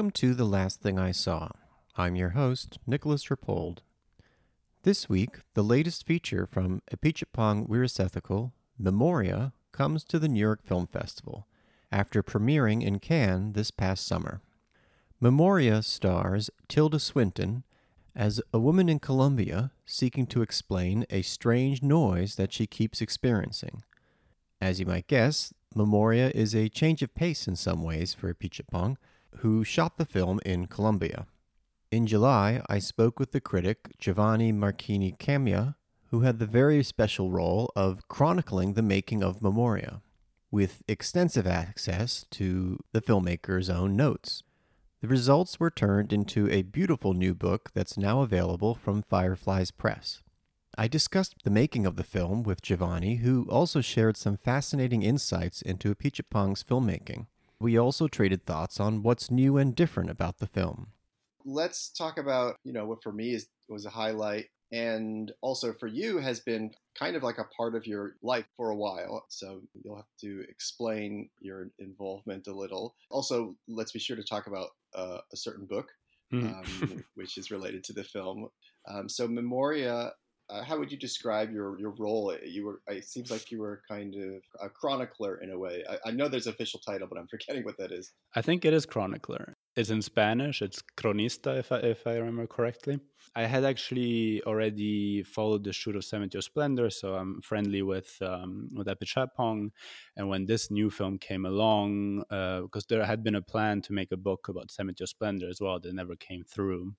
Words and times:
Welcome 0.00 0.12
to 0.12 0.32
The 0.32 0.46
Last 0.46 0.80
Thing 0.80 0.98
I 0.98 1.12
Saw. 1.12 1.50
I'm 1.94 2.16
your 2.16 2.30
host, 2.30 2.78
Nicolas 2.86 3.26
Rapold. 3.26 3.80
This 4.82 5.10
week, 5.10 5.40
the 5.52 5.62
latest 5.62 6.06
feature 6.06 6.46
from 6.46 6.80
Apichatpong 6.90 7.68
Weerasethakul, 7.68 8.52
Memoria, 8.78 9.52
comes 9.72 10.02
to 10.04 10.18
the 10.18 10.26
New 10.26 10.40
York 10.40 10.64
Film 10.64 10.86
Festival 10.86 11.46
after 11.92 12.22
premiering 12.22 12.82
in 12.82 12.98
Cannes 12.98 13.52
this 13.52 13.70
past 13.70 14.06
summer. 14.06 14.40
Memoria 15.20 15.82
stars 15.82 16.48
Tilda 16.66 16.98
Swinton 16.98 17.64
as 18.16 18.40
a 18.54 18.58
woman 18.58 18.88
in 18.88 19.00
Colombia 19.00 19.70
seeking 19.84 20.26
to 20.28 20.40
explain 20.40 21.04
a 21.10 21.20
strange 21.20 21.82
noise 21.82 22.36
that 22.36 22.54
she 22.54 22.66
keeps 22.66 23.02
experiencing. 23.02 23.82
As 24.62 24.80
you 24.80 24.86
might 24.86 25.08
guess, 25.08 25.52
Memoria 25.74 26.32
is 26.34 26.54
a 26.54 26.70
change 26.70 27.02
of 27.02 27.14
pace 27.14 27.46
in 27.46 27.54
some 27.54 27.82
ways 27.82 28.14
for 28.14 28.32
Apichatpong, 28.32 28.96
who 29.38 29.64
shot 29.64 29.96
the 29.96 30.04
film 30.04 30.40
in 30.44 30.66
Colombia. 30.66 31.26
In 31.90 32.06
July, 32.06 32.62
I 32.68 32.78
spoke 32.78 33.18
with 33.18 33.32
the 33.32 33.40
critic 33.40 33.96
Giovanni 33.98 34.52
Marchini 34.52 35.16
Camia, 35.18 35.74
who 36.10 36.20
had 36.20 36.38
the 36.38 36.46
very 36.46 36.82
special 36.82 37.30
role 37.30 37.72
of 37.74 38.08
chronicling 38.08 38.74
the 38.74 38.82
making 38.82 39.22
of 39.22 39.42
Memoria, 39.42 40.02
with 40.50 40.82
extensive 40.88 41.46
access 41.46 42.26
to 42.30 42.78
the 42.92 43.00
filmmaker's 43.00 43.70
own 43.70 43.96
notes. 43.96 44.42
The 45.00 45.08
results 45.08 45.58
were 45.58 45.70
turned 45.70 46.12
into 46.12 46.50
a 46.50 46.62
beautiful 46.62 47.14
new 47.14 47.34
book 47.34 47.70
that's 47.72 47.96
now 47.96 48.20
available 48.20 48.74
from 48.74 49.02
Fireflies 49.02 49.70
Press. 49.70 50.22
I 50.76 50.88
discussed 50.88 51.36
the 51.42 51.50
making 51.50 51.86
of 51.86 51.96
the 51.96 52.04
film 52.04 52.42
with 52.42 52.62
Giovanni, 52.62 53.16
who 53.16 53.46
also 53.50 53.80
shared 53.80 54.16
some 54.16 54.36
fascinating 54.36 55.02
insights 55.02 55.62
into 55.62 55.94
Apichatpong's 55.94 56.62
filmmaking. 56.62 57.26
We 57.60 57.78
also 57.78 58.08
traded 58.08 58.46
thoughts 58.46 58.80
on 58.80 59.02
what's 59.02 59.30
new 59.30 59.58
and 59.58 59.74
different 59.74 60.10
about 60.10 60.38
the 60.38 60.46
film. 60.46 60.88
Let's 61.44 61.90
talk 61.90 62.18
about, 62.18 62.56
you 62.64 62.72
know, 62.72 62.86
what 62.86 63.02
for 63.02 63.12
me 63.12 63.34
is 63.34 63.46
was 63.68 63.86
a 63.86 63.90
highlight 63.90 64.46
and 64.72 65.32
also 65.40 65.72
for 65.72 65.86
you 65.86 66.18
has 66.18 66.40
been 66.40 66.70
kind 66.98 67.16
of 67.16 67.22
like 67.22 67.38
a 67.38 67.44
part 67.56 67.74
of 67.74 67.86
your 67.86 68.14
life 68.22 68.46
for 68.56 68.70
a 68.70 68.76
while. 68.76 69.24
So 69.28 69.62
you'll 69.74 69.96
have 69.96 70.04
to 70.20 70.44
explain 70.48 71.28
your 71.40 71.70
involvement 71.78 72.46
a 72.46 72.54
little. 72.54 72.94
Also, 73.10 73.56
let's 73.68 73.92
be 73.92 73.98
sure 73.98 74.16
to 74.16 74.22
talk 74.22 74.46
about 74.46 74.68
uh, 74.94 75.18
a 75.32 75.36
certain 75.36 75.66
book, 75.66 75.88
mm. 76.32 76.44
um, 76.44 77.04
which 77.14 77.36
is 77.36 77.50
related 77.50 77.84
to 77.84 77.92
the 77.92 78.04
film. 78.04 78.48
Um, 78.88 79.08
so 79.08 79.26
Memoria 79.26 80.12
uh, 80.50 80.64
how 80.64 80.78
would 80.78 80.90
you 80.90 80.98
describe 80.98 81.52
your, 81.52 81.78
your 81.78 81.94
role? 81.98 82.34
You 82.44 82.66
were. 82.66 82.80
It 82.88 83.04
seems 83.04 83.30
like 83.30 83.50
you 83.50 83.60
were 83.60 83.82
kind 83.88 84.14
of 84.14 84.42
a 84.60 84.68
chronicler 84.68 85.40
in 85.42 85.50
a 85.50 85.58
way. 85.58 85.84
I, 85.88 86.08
I 86.08 86.10
know 86.10 86.28
there's 86.28 86.46
official 86.46 86.80
title, 86.80 87.08
but 87.08 87.18
I'm 87.18 87.28
forgetting 87.28 87.64
what 87.64 87.76
that 87.78 87.92
is. 87.92 88.12
I 88.34 88.42
think 88.42 88.64
it 88.64 88.74
is 88.74 88.86
chronicler. 88.86 89.56
It's 89.76 89.90
in 89.90 90.02
Spanish. 90.02 90.62
It's 90.62 90.82
cronista, 90.96 91.58
if 91.58 91.70
I, 91.70 91.76
if 91.76 92.06
I 92.06 92.16
remember 92.16 92.46
correctly. 92.46 92.98
I 93.36 93.42
had 93.42 93.64
actually 93.64 94.42
already 94.42 95.22
followed 95.22 95.62
the 95.62 95.72
shoot 95.72 95.94
of 95.94 96.04
Cemetery 96.04 96.40
of 96.40 96.44
Splendor, 96.44 96.90
so 96.90 97.14
I'm 97.14 97.40
friendly 97.42 97.80
with 97.80 98.18
um, 98.20 98.68
with 98.74 98.88
Apichatpong. 98.88 99.70
And 100.16 100.28
when 100.28 100.46
this 100.46 100.70
new 100.72 100.90
film 100.90 101.18
came 101.18 101.46
along, 101.46 102.24
uh, 102.30 102.62
because 102.62 102.86
there 102.86 103.04
had 103.04 103.22
been 103.22 103.36
a 103.36 103.42
plan 103.42 103.80
to 103.82 103.92
make 103.92 104.10
a 104.10 104.16
book 104.16 104.48
about 104.48 104.72
Cemetery 104.72 105.04
of 105.04 105.10
Splendor 105.10 105.48
as 105.48 105.60
well, 105.60 105.78
that 105.78 105.94
never 105.94 106.16
came 106.16 106.42
through. 106.42 106.94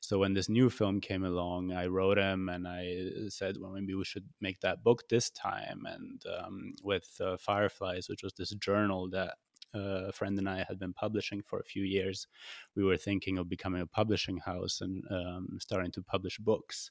So 0.00 0.18
when 0.18 0.34
this 0.34 0.50
new 0.50 0.68
film 0.68 1.00
came 1.00 1.24
along, 1.24 1.72
I 1.72 1.86
wrote 1.86 2.18
him 2.18 2.50
and 2.50 2.68
I 2.68 3.28
said, 3.28 3.56
well, 3.58 3.72
maybe 3.72 3.94
we 3.94 4.04
should 4.04 4.28
make 4.42 4.60
that 4.60 4.84
book 4.84 5.08
this 5.08 5.30
time. 5.30 5.86
And 5.86 6.22
um, 6.38 6.74
with 6.82 7.18
uh, 7.24 7.38
Fireflies, 7.38 8.10
which 8.10 8.22
was 8.22 8.34
this 8.34 8.50
journal 8.50 9.08
that 9.10 9.36
uh, 9.74 10.08
a 10.08 10.12
friend 10.12 10.38
and 10.38 10.48
I 10.48 10.64
had 10.66 10.78
been 10.78 10.92
publishing 10.92 11.42
for 11.42 11.58
a 11.58 11.64
few 11.64 11.82
years, 11.82 12.26
we 12.74 12.84
were 12.84 12.96
thinking 12.96 13.38
of 13.38 13.48
becoming 13.48 13.82
a 13.82 13.86
publishing 13.86 14.38
house 14.38 14.80
and 14.80 15.04
um, 15.10 15.58
starting 15.60 15.92
to 15.92 16.02
publish 16.02 16.38
books. 16.38 16.90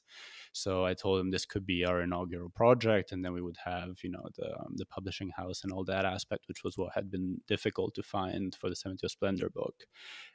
So 0.52 0.84
I 0.84 0.94
told 0.94 1.20
him 1.20 1.30
this 1.30 1.46
could 1.46 1.66
be 1.66 1.84
our 1.84 2.02
inaugural 2.02 2.50
project, 2.50 3.12
and 3.12 3.24
then 3.24 3.32
we 3.32 3.42
would 3.42 3.58
have, 3.64 3.98
you 4.02 4.10
know, 4.10 4.26
the 4.36 4.50
um, 4.58 4.74
the 4.76 4.86
publishing 4.86 5.30
house 5.30 5.62
and 5.62 5.72
all 5.72 5.84
that 5.84 6.04
aspect, 6.04 6.48
which 6.48 6.64
was 6.64 6.76
what 6.76 6.94
had 6.94 7.10
been 7.10 7.40
difficult 7.46 7.94
to 7.94 8.02
find 8.02 8.54
for 8.54 8.68
the 8.68 8.76
Cemetery 8.76 9.06
of 9.06 9.12
Splendor 9.12 9.50
book. 9.50 9.86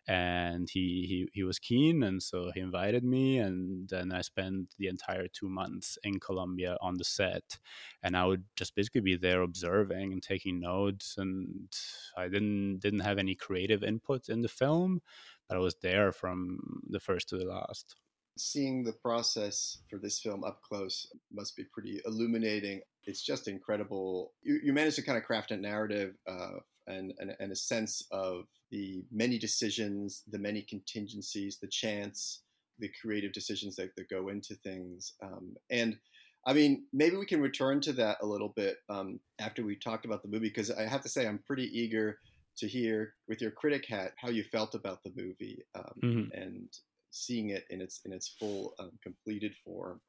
And 0.07 0.69
he 0.69 1.05
he 1.07 1.29
he 1.33 1.43
was 1.43 1.57
keen, 1.57 2.03
and 2.03 2.21
so 2.21 2.51
he 2.53 2.59
invited 2.59 3.03
me, 3.03 3.39
and 3.39 3.89
then 3.89 4.11
I 4.11 4.21
spent 4.21 4.75
the 4.77 4.87
entire 4.87 5.27
two 5.27 5.49
months 5.49 5.97
in 6.03 6.19
Colombia 6.19 6.77
on 6.79 6.97
the 6.97 7.03
set, 7.03 7.57
and 8.03 8.15
I 8.15 8.25
would 8.25 8.43
just 8.55 8.75
basically 8.75 9.01
be 9.01 9.15
there 9.15 9.41
observing 9.41 10.13
and 10.13 10.21
taking 10.21 10.59
notes, 10.59 11.15
and 11.17 11.69
I 12.15 12.27
didn't 12.27 12.79
didn't 12.79 12.99
have 12.99 13.17
any 13.17 13.33
creative 13.33 13.83
input 13.83 14.29
in 14.29 14.43
the 14.43 14.47
film, 14.47 15.01
but 15.47 15.57
I 15.57 15.59
was 15.59 15.75
there 15.81 16.11
from 16.11 16.81
the 16.87 16.99
first 16.99 17.29
to 17.29 17.37
the 17.37 17.45
last 17.45 17.95
seeing 18.37 18.83
the 18.83 18.93
process 18.93 19.79
for 19.89 19.97
this 19.97 20.19
film 20.19 20.43
up 20.43 20.61
close 20.61 21.07
must 21.31 21.55
be 21.55 21.63
pretty 21.63 22.01
illuminating. 22.05 22.81
It's 23.05 23.21
just 23.21 23.47
incredible. 23.47 24.33
You, 24.41 24.59
you 24.63 24.73
managed 24.73 24.97
to 24.97 25.03
kind 25.03 25.17
of 25.17 25.23
craft 25.23 25.51
a 25.51 25.57
narrative 25.57 26.15
uh, 26.27 26.59
and, 26.87 27.13
and, 27.19 27.35
and, 27.39 27.51
a 27.51 27.55
sense 27.55 28.03
of 28.11 28.45
the 28.71 29.03
many 29.11 29.37
decisions, 29.37 30.23
the 30.27 30.39
many 30.39 30.61
contingencies, 30.61 31.57
the 31.61 31.67
chance, 31.67 32.41
the 32.79 32.91
creative 33.01 33.33
decisions 33.33 33.75
that, 33.75 33.95
that 33.95 34.09
go 34.09 34.29
into 34.29 34.55
things. 34.55 35.13
Um, 35.23 35.55
and 35.69 35.97
I 36.45 36.53
mean, 36.53 36.85
maybe 36.93 37.15
we 37.15 37.25
can 37.25 37.41
return 37.41 37.81
to 37.81 37.93
that 37.93 38.17
a 38.21 38.25
little 38.25 38.53
bit 38.55 38.77
um, 38.89 39.19
after 39.39 39.63
we 39.63 39.75
talked 39.75 40.05
about 40.05 40.21
the 40.21 40.29
movie, 40.29 40.47
because 40.49 40.69
I 40.69 40.87
have 40.87 41.01
to 41.01 41.09
say, 41.09 41.27
I'm 41.27 41.39
pretty 41.45 41.69
eager 41.77 42.19
to 42.57 42.67
hear 42.67 43.13
with 43.27 43.41
your 43.41 43.51
critic 43.51 43.85
hat 43.87 44.13
how 44.17 44.29
you 44.29 44.43
felt 44.43 44.75
about 44.75 45.03
the 45.03 45.11
movie 45.15 45.63
um, 45.75 45.93
mm-hmm. 46.03 46.41
and 46.41 46.69
seeing 47.11 47.49
it 47.49 47.65
in 47.69 47.81
its 47.81 48.01
in 48.05 48.13
its 48.13 48.35
full 48.39 48.73
um, 48.79 48.91
completed 49.03 49.55
form. 49.63 50.01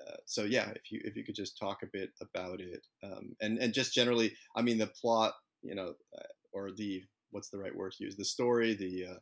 Uh, 0.00 0.16
so 0.26 0.42
yeah, 0.42 0.70
if 0.70 0.90
you 0.90 1.00
if 1.04 1.16
you 1.16 1.24
could 1.24 1.36
just 1.36 1.58
talk 1.58 1.82
a 1.82 1.88
bit 1.92 2.10
about 2.20 2.60
it, 2.60 2.84
um, 3.02 3.36
and 3.40 3.58
and 3.58 3.72
just 3.72 3.94
generally, 3.94 4.34
I 4.56 4.62
mean, 4.62 4.78
the 4.78 4.88
plot, 4.88 5.34
you 5.64 5.74
know, 5.74 5.94
uh, 6.16 6.22
or 6.52 6.70
the 6.72 7.02
what's 7.30 7.50
the 7.50 7.58
right 7.58 7.74
word 7.74 7.92
to 7.92 8.04
use? 8.04 8.16
The 8.16 8.24
story, 8.24 8.74
the 8.74 9.06
uh, 9.12 9.18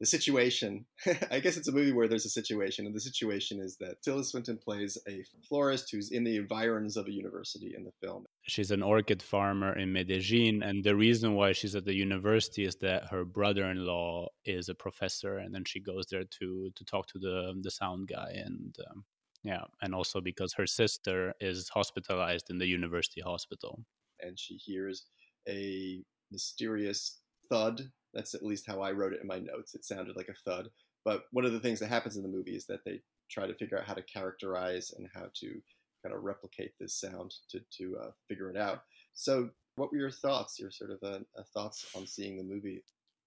the 0.00 0.06
situation. 0.06 0.86
I 1.30 1.40
guess 1.40 1.56
it's 1.56 1.68
a 1.68 1.72
movie 1.72 1.92
where 1.92 2.08
there's 2.08 2.24
a 2.24 2.30
situation, 2.30 2.86
and 2.86 2.94
the 2.94 3.00
situation 3.00 3.60
is 3.60 3.76
that 3.80 4.02
Tilda 4.02 4.24
Swinton 4.24 4.58
plays 4.58 4.96
a 5.06 5.22
florist 5.46 5.90
who's 5.92 6.10
in 6.10 6.24
the 6.24 6.36
environs 6.36 6.96
of 6.96 7.06
a 7.06 7.12
university 7.12 7.74
in 7.76 7.84
the 7.84 7.92
film. 8.00 8.24
She's 8.42 8.70
an 8.70 8.82
orchid 8.82 9.22
farmer 9.22 9.76
in 9.78 9.92
Medellin, 9.92 10.62
and 10.62 10.82
the 10.82 10.96
reason 10.96 11.34
why 11.34 11.52
she's 11.52 11.76
at 11.76 11.84
the 11.84 11.94
university 11.94 12.64
is 12.64 12.76
that 12.76 13.08
her 13.10 13.24
brother-in-law 13.24 14.28
is 14.46 14.68
a 14.70 14.74
professor, 14.74 15.36
and 15.36 15.54
then 15.54 15.64
she 15.64 15.80
goes 15.80 16.06
there 16.10 16.24
to 16.38 16.70
to 16.74 16.84
talk 16.84 17.06
to 17.08 17.18
the 17.18 17.54
the 17.60 17.70
sound 17.70 18.08
guy, 18.08 18.32
and 18.34 18.74
um, 18.90 19.04
yeah, 19.42 19.64
and 19.82 19.94
also 19.94 20.20
because 20.20 20.54
her 20.54 20.66
sister 20.66 21.34
is 21.40 21.68
hospitalized 21.68 22.48
in 22.48 22.58
the 22.58 22.66
university 22.66 23.20
hospital, 23.20 23.84
and 24.20 24.38
she 24.38 24.54
hears 24.54 25.04
a 25.50 26.02
mysterious 26.30 27.18
thud 27.48 27.90
that's 28.14 28.34
at 28.34 28.42
least 28.42 28.66
how 28.66 28.80
I 28.80 28.92
wrote 28.92 29.12
it 29.12 29.20
in 29.20 29.26
my 29.26 29.38
notes. 29.38 29.74
It 29.74 29.84
sounded 29.84 30.16
like 30.16 30.28
a 30.28 30.50
thud. 30.50 30.68
But 31.04 31.24
one 31.32 31.44
of 31.44 31.52
the 31.52 31.60
things 31.60 31.80
that 31.80 31.88
happens 31.88 32.16
in 32.16 32.22
the 32.22 32.28
movie 32.28 32.56
is 32.56 32.66
that 32.66 32.84
they 32.84 33.00
try 33.30 33.46
to 33.46 33.54
figure 33.54 33.78
out 33.78 33.86
how 33.86 33.94
to 33.94 34.02
characterize 34.02 34.92
and 34.96 35.08
how 35.14 35.26
to 35.40 35.60
kind 36.02 36.14
of 36.14 36.22
replicate 36.22 36.72
this 36.78 36.98
sound 36.98 37.34
to, 37.50 37.60
to 37.78 37.96
uh, 38.02 38.10
figure 38.28 38.50
it 38.50 38.56
out. 38.56 38.82
So, 39.14 39.50
what 39.76 39.92
were 39.92 39.98
your 39.98 40.10
thoughts, 40.10 40.58
your 40.58 40.70
sort 40.70 40.90
of 40.90 40.98
uh, 41.02 41.20
uh, 41.38 41.42
thoughts 41.54 41.86
on 41.96 42.06
seeing 42.06 42.36
the 42.36 42.44
movie? 42.44 42.82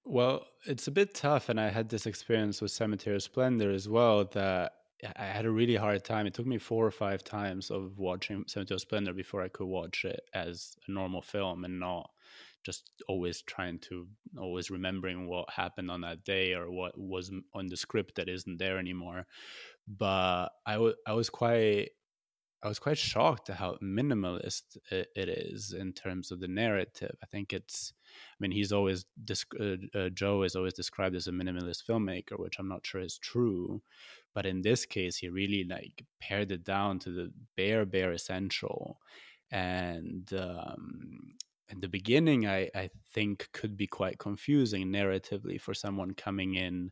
Well, 0.05 0.45
it's 0.67 0.87
a 0.87 0.91
bit 0.91 1.13
tough. 1.13 1.49
And 1.49 1.59
I 1.59 1.69
had 1.69 1.89
this 1.89 2.05
experience 2.05 2.61
with 2.61 2.71
Cemetery 2.71 3.21
Splendor 3.21 3.71
as 3.71 3.87
well 3.87 4.25
that 4.33 4.73
I 5.15 5.25
had 5.25 5.45
a 5.45 5.51
really 5.51 5.75
hard 5.75 6.03
time. 6.03 6.27
It 6.27 6.33
took 6.33 6.45
me 6.45 6.57
four 6.57 6.85
or 6.85 6.91
five 6.91 7.23
times 7.23 7.71
of 7.71 7.97
watching 7.97 8.43
Cemetery 8.47 8.79
Splendor 8.79 9.13
before 9.13 9.41
I 9.41 9.47
could 9.47 9.65
watch 9.65 10.05
it 10.05 10.21
as 10.33 10.75
a 10.87 10.91
normal 10.91 11.21
film 11.21 11.63
and 11.63 11.79
not 11.79 12.09
just 12.63 12.89
always 13.07 13.41
trying 13.41 13.79
to 13.79 14.07
always 14.39 14.71
remembering 14.71 15.27
what 15.27 15.49
happened 15.49 15.91
on 15.91 16.01
that 16.01 16.23
day 16.23 16.53
or 16.53 16.71
what 16.71 16.97
was 16.97 17.31
on 17.53 17.67
the 17.67 17.77
script 17.77 18.15
that 18.15 18.29
isn't 18.29 18.57
there 18.57 18.77
anymore 18.77 19.25
but 19.87 20.49
I, 20.65 20.73
w- 20.73 20.95
I 21.05 21.13
was 21.13 21.29
quite 21.29 21.89
I 22.63 22.69
was 22.69 22.79
quite 22.79 22.97
shocked 22.97 23.49
at 23.49 23.57
how 23.57 23.77
minimalist 23.83 24.77
it 24.89 25.09
is 25.17 25.73
in 25.77 25.91
terms 25.91 26.31
of 26.31 26.39
the 26.39 26.47
narrative. 26.47 27.13
I 27.21 27.25
think 27.25 27.51
it's, 27.51 27.91
I 28.07 28.37
mean, 28.39 28.51
he's 28.51 28.71
always, 28.71 29.03
uh, 29.59 29.75
uh, 29.93 30.09
Joe 30.09 30.43
is 30.43 30.55
always 30.55 30.73
described 30.73 31.13
as 31.17 31.27
a 31.27 31.31
minimalist 31.31 31.83
filmmaker, 31.85 32.39
which 32.39 32.55
I'm 32.57 32.69
not 32.69 32.85
sure 32.85 33.01
is 33.01 33.17
true. 33.17 33.81
But 34.33 34.45
in 34.45 34.61
this 34.61 34.85
case, 34.85 35.17
he 35.17 35.27
really 35.27 35.65
like 35.69 36.05
pared 36.21 36.53
it 36.53 36.63
down 36.63 36.99
to 36.99 37.11
the 37.11 37.33
bare, 37.57 37.85
bare 37.85 38.13
essential. 38.13 38.97
And 39.51 40.31
um, 40.33 41.33
in 41.69 41.79
the 41.79 41.87
beginning, 41.87 42.47
I, 42.47 42.69
I 42.75 42.89
think 43.13 43.49
could 43.53 43.77
be 43.77 43.87
quite 43.87 44.19
confusing 44.19 44.87
narratively 44.87 45.59
for 45.59 45.73
someone 45.73 46.13
coming 46.13 46.55
in 46.55 46.91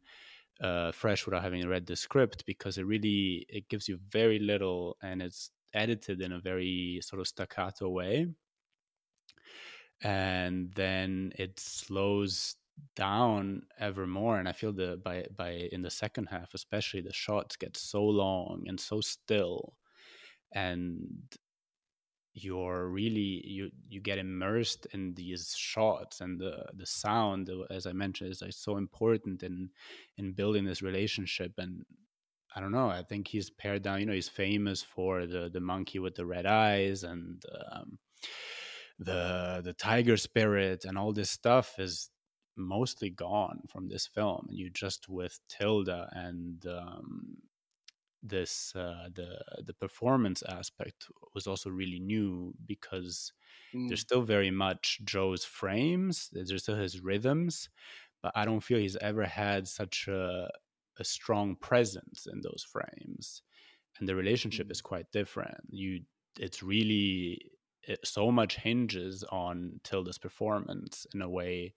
uh, 0.62 0.92
fresh 0.92 1.26
without 1.26 1.44
having 1.44 1.68
read 1.68 1.88
the 1.88 1.96
script 1.96 2.46
because 2.46 2.78
it 2.78 2.86
really 2.86 3.46
it 3.50 3.68
gives 3.68 3.88
you 3.88 4.00
very 4.10 4.40
little 4.40 4.98
and 5.02 5.22
it's 5.22 5.52
edited 5.74 6.22
in 6.22 6.32
a 6.34 6.40
very 6.40 7.00
sort 7.04 7.20
of 7.20 7.28
staccato 7.28 7.90
way. 7.90 8.28
And 10.04 10.72
then 10.74 11.32
it 11.38 11.60
slows 11.60 12.56
down 12.96 13.62
ever 13.80 14.08
more 14.08 14.40
and 14.40 14.48
i 14.48 14.52
feel 14.52 14.72
the 14.74 15.00
by 15.04 15.24
by 15.36 15.70
in 15.72 15.84
the 15.84 15.90
second 15.90 16.26
half 16.26 16.54
especially 16.56 17.00
the 17.02 17.14
shots 17.14 17.56
get 17.56 17.78
so 17.78 18.04
long 18.04 18.64
and 18.68 18.80
so 18.80 19.02
still. 19.02 19.74
And 20.54 21.24
you're 22.34 22.88
really 22.88 23.42
you 23.46 23.70
you 23.90 24.00
get 24.00 24.18
immersed 24.18 24.88
in 24.94 25.14
these 25.16 25.54
shots 25.58 26.22
and 26.22 26.40
the 26.40 26.66
the 26.76 26.86
sound 26.86 27.50
as 27.70 27.86
i 27.86 27.92
mentioned 27.92 28.32
is 28.32 28.42
like 28.42 28.54
so 28.54 28.78
important 28.78 29.44
in 29.44 29.70
in 30.18 30.32
building 30.32 30.64
this 30.64 30.82
relationship. 30.82 31.52
And 31.58 31.84
i 32.56 32.60
don't 32.62 32.72
know 32.72 32.88
i 32.88 33.04
think 33.04 33.28
he's 33.28 33.50
pared 33.50 33.82
down 33.82 34.00
you 34.00 34.06
know 34.06 34.14
he's 34.14 34.30
famous 34.30 34.82
for 34.82 35.26
the 35.26 35.50
the 35.52 35.60
monkey 35.60 36.00
with 36.00 36.16
the 36.16 36.26
red 36.26 36.46
eyes 36.46 37.04
and 37.04 37.44
um, 37.72 37.98
the 39.00 39.62
the 39.64 39.74
tiger 39.74 40.18
spirit 40.18 40.86
and 40.86 40.98
all 40.98 41.12
this 41.12 41.30
stuff 41.30 41.80
is 41.80 42.12
mostly 42.58 43.10
gone 43.10 43.62
from 43.70 43.88
this 43.88 44.08
film. 44.08 44.46
And 44.50 44.58
you 44.58 44.70
just 44.70 45.10
with 45.10 45.40
tilda 45.50 46.10
and 46.12 46.66
um, 46.68 47.38
this 48.24 48.74
uh, 48.76 49.10
the 49.14 49.40
the 49.66 49.74
performance 49.74 50.44
aspect 50.48 51.08
was 51.34 51.48
also 51.48 51.70
really 51.70 52.00
new 52.00 52.54
because 52.66 53.34
mm. 53.74 53.88
there's 53.88 54.02
still 54.02 54.22
very 54.22 54.52
much 54.52 55.02
Joe's 55.04 55.44
frames, 55.44 56.30
there's 56.32 56.64
still 56.64 56.76
his 56.76 57.02
rhythms, 57.02 57.70
but 58.22 58.32
I 58.36 58.46
don't 58.46 58.62
feel 58.62 58.80
he's 58.80 58.98
ever 58.98 59.26
had 59.26 59.68
such 59.68 60.08
a 60.08 60.50
a 61.00 61.04
strong 61.04 61.56
presence 61.56 62.28
in 62.32 62.42
those 62.42 62.66
frames, 62.70 63.42
and 64.00 64.08
the 64.08 64.16
relationship 64.16 64.68
mm. 64.68 64.72
is 64.72 64.82
quite 64.82 65.12
different. 65.12 65.62
You, 65.70 66.02
it's 66.40 66.62
really 66.62 67.42
it, 67.84 68.00
so 68.04 68.32
much 68.32 68.58
hinges 68.58 69.24
on 69.32 69.80
Tilda's 69.84 70.18
performance 70.18 71.08
in 71.14 71.22
a 71.22 71.30
way 71.30 71.74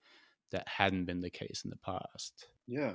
that 0.50 0.68
hadn't 0.68 1.06
been 1.06 1.20
the 1.20 1.30
case 1.30 1.62
in 1.64 1.70
the 1.70 1.76
past. 1.76 2.48
Yeah, 2.66 2.94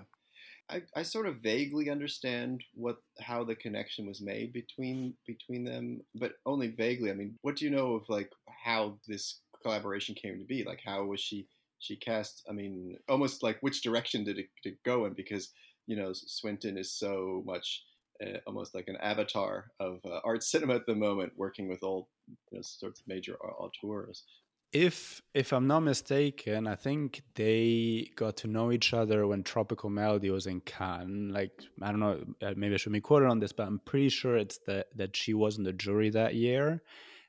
I, 0.70 0.82
I 0.96 1.04
sort 1.04 1.26
of 1.26 1.38
vaguely 1.38 1.90
understand 1.90 2.64
what 2.74 2.98
how 3.20 3.44
the 3.44 3.56
connection 3.56 4.06
was 4.08 4.22
made 4.22 4.54
between 4.54 5.14
between 5.26 5.64
them, 5.64 6.02
but 6.16 6.34
only 6.46 6.68
vaguely. 6.68 7.10
I 7.10 7.14
mean, 7.14 7.36
what 7.42 7.56
do 7.56 7.66
you 7.66 7.72
know 7.72 7.96
of 7.96 8.04
like 8.10 8.32
how 8.64 9.00
this 9.08 9.42
collaboration 9.62 10.16
came 10.16 10.38
to 10.38 10.46
be? 10.46 10.64
Like, 10.64 10.82
how 10.86 11.06
was 11.06 11.20
she 11.20 11.48
she 11.80 11.96
cast? 11.96 12.46
I 12.50 12.54
mean, 12.54 12.98
almost 13.08 13.42
like 13.44 13.58
which 13.62 13.82
direction 13.82 14.24
did 14.24 14.38
it, 14.38 14.50
did 14.64 14.74
it 14.74 14.84
go 14.84 15.06
in? 15.06 15.14
Because 15.14 15.50
you 15.88 15.96
know, 15.96 16.12
Swinton 16.14 16.78
is 16.78 16.92
so 16.92 17.44
much 17.46 17.84
uh, 18.24 18.38
almost 18.46 18.76
like 18.76 18.88
an 18.88 18.98
avatar 18.98 19.72
of 19.80 20.00
uh, 20.06 20.20
art 20.24 20.44
cinema 20.44 20.76
at 20.76 20.86
the 20.86 20.96
moment, 20.96 21.34
working 21.36 21.68
with 21.68 21.82
all 21.84 22.10
you 22.28 22.58
know, 22.58 22.62
sorts 22.62 23.00
of 23.00 23.08
major 23.08 23.36
auteurs 23.38 24.24
if 24.72 25.22
if 25.34 25.52
I'm 25.52 25.68
not 25.68 25.82
mistaken, 25.82 26.68
I 26.68 26.76
think 26.76 27.24
they 27.36 28.12
got 28.16 28.38
to 28.38 28.48
know 28.48 28.72
each 28.72 28.94
other 28.94 29.26
when 29.26 29.44
Tropical 29.44 29.90
Malady 29.90 30.30
was 30.30 30.46
in 30.46 30.62
Cannes. 30.62 31.32
Like 31.32 31.52
I 31.82 31.92
don't 31.92 32.00
know, 32.00 32.24
uh, 32.42 32.54
maybe 32.56 32.76
I 32.76 32.78
should 32.78 32.94
be 32.94 33.02
quoted 33.02 33.30
on 33.30 33.40
this, 33.40 33.52
but 33.52 33.68
I'm 33.68 33.80
pretty 33.80 34.10
sure 34.10 34.38
it's 34.38 34.60
that 34.68 34.88
that 34.96 35.16
she 35.16 35.34
was 35.34 35.58
in 35.58 35.64
the 35.64 35.74
jury 35.74 36.10
that 36.12 36.36
year, 36.36 36.84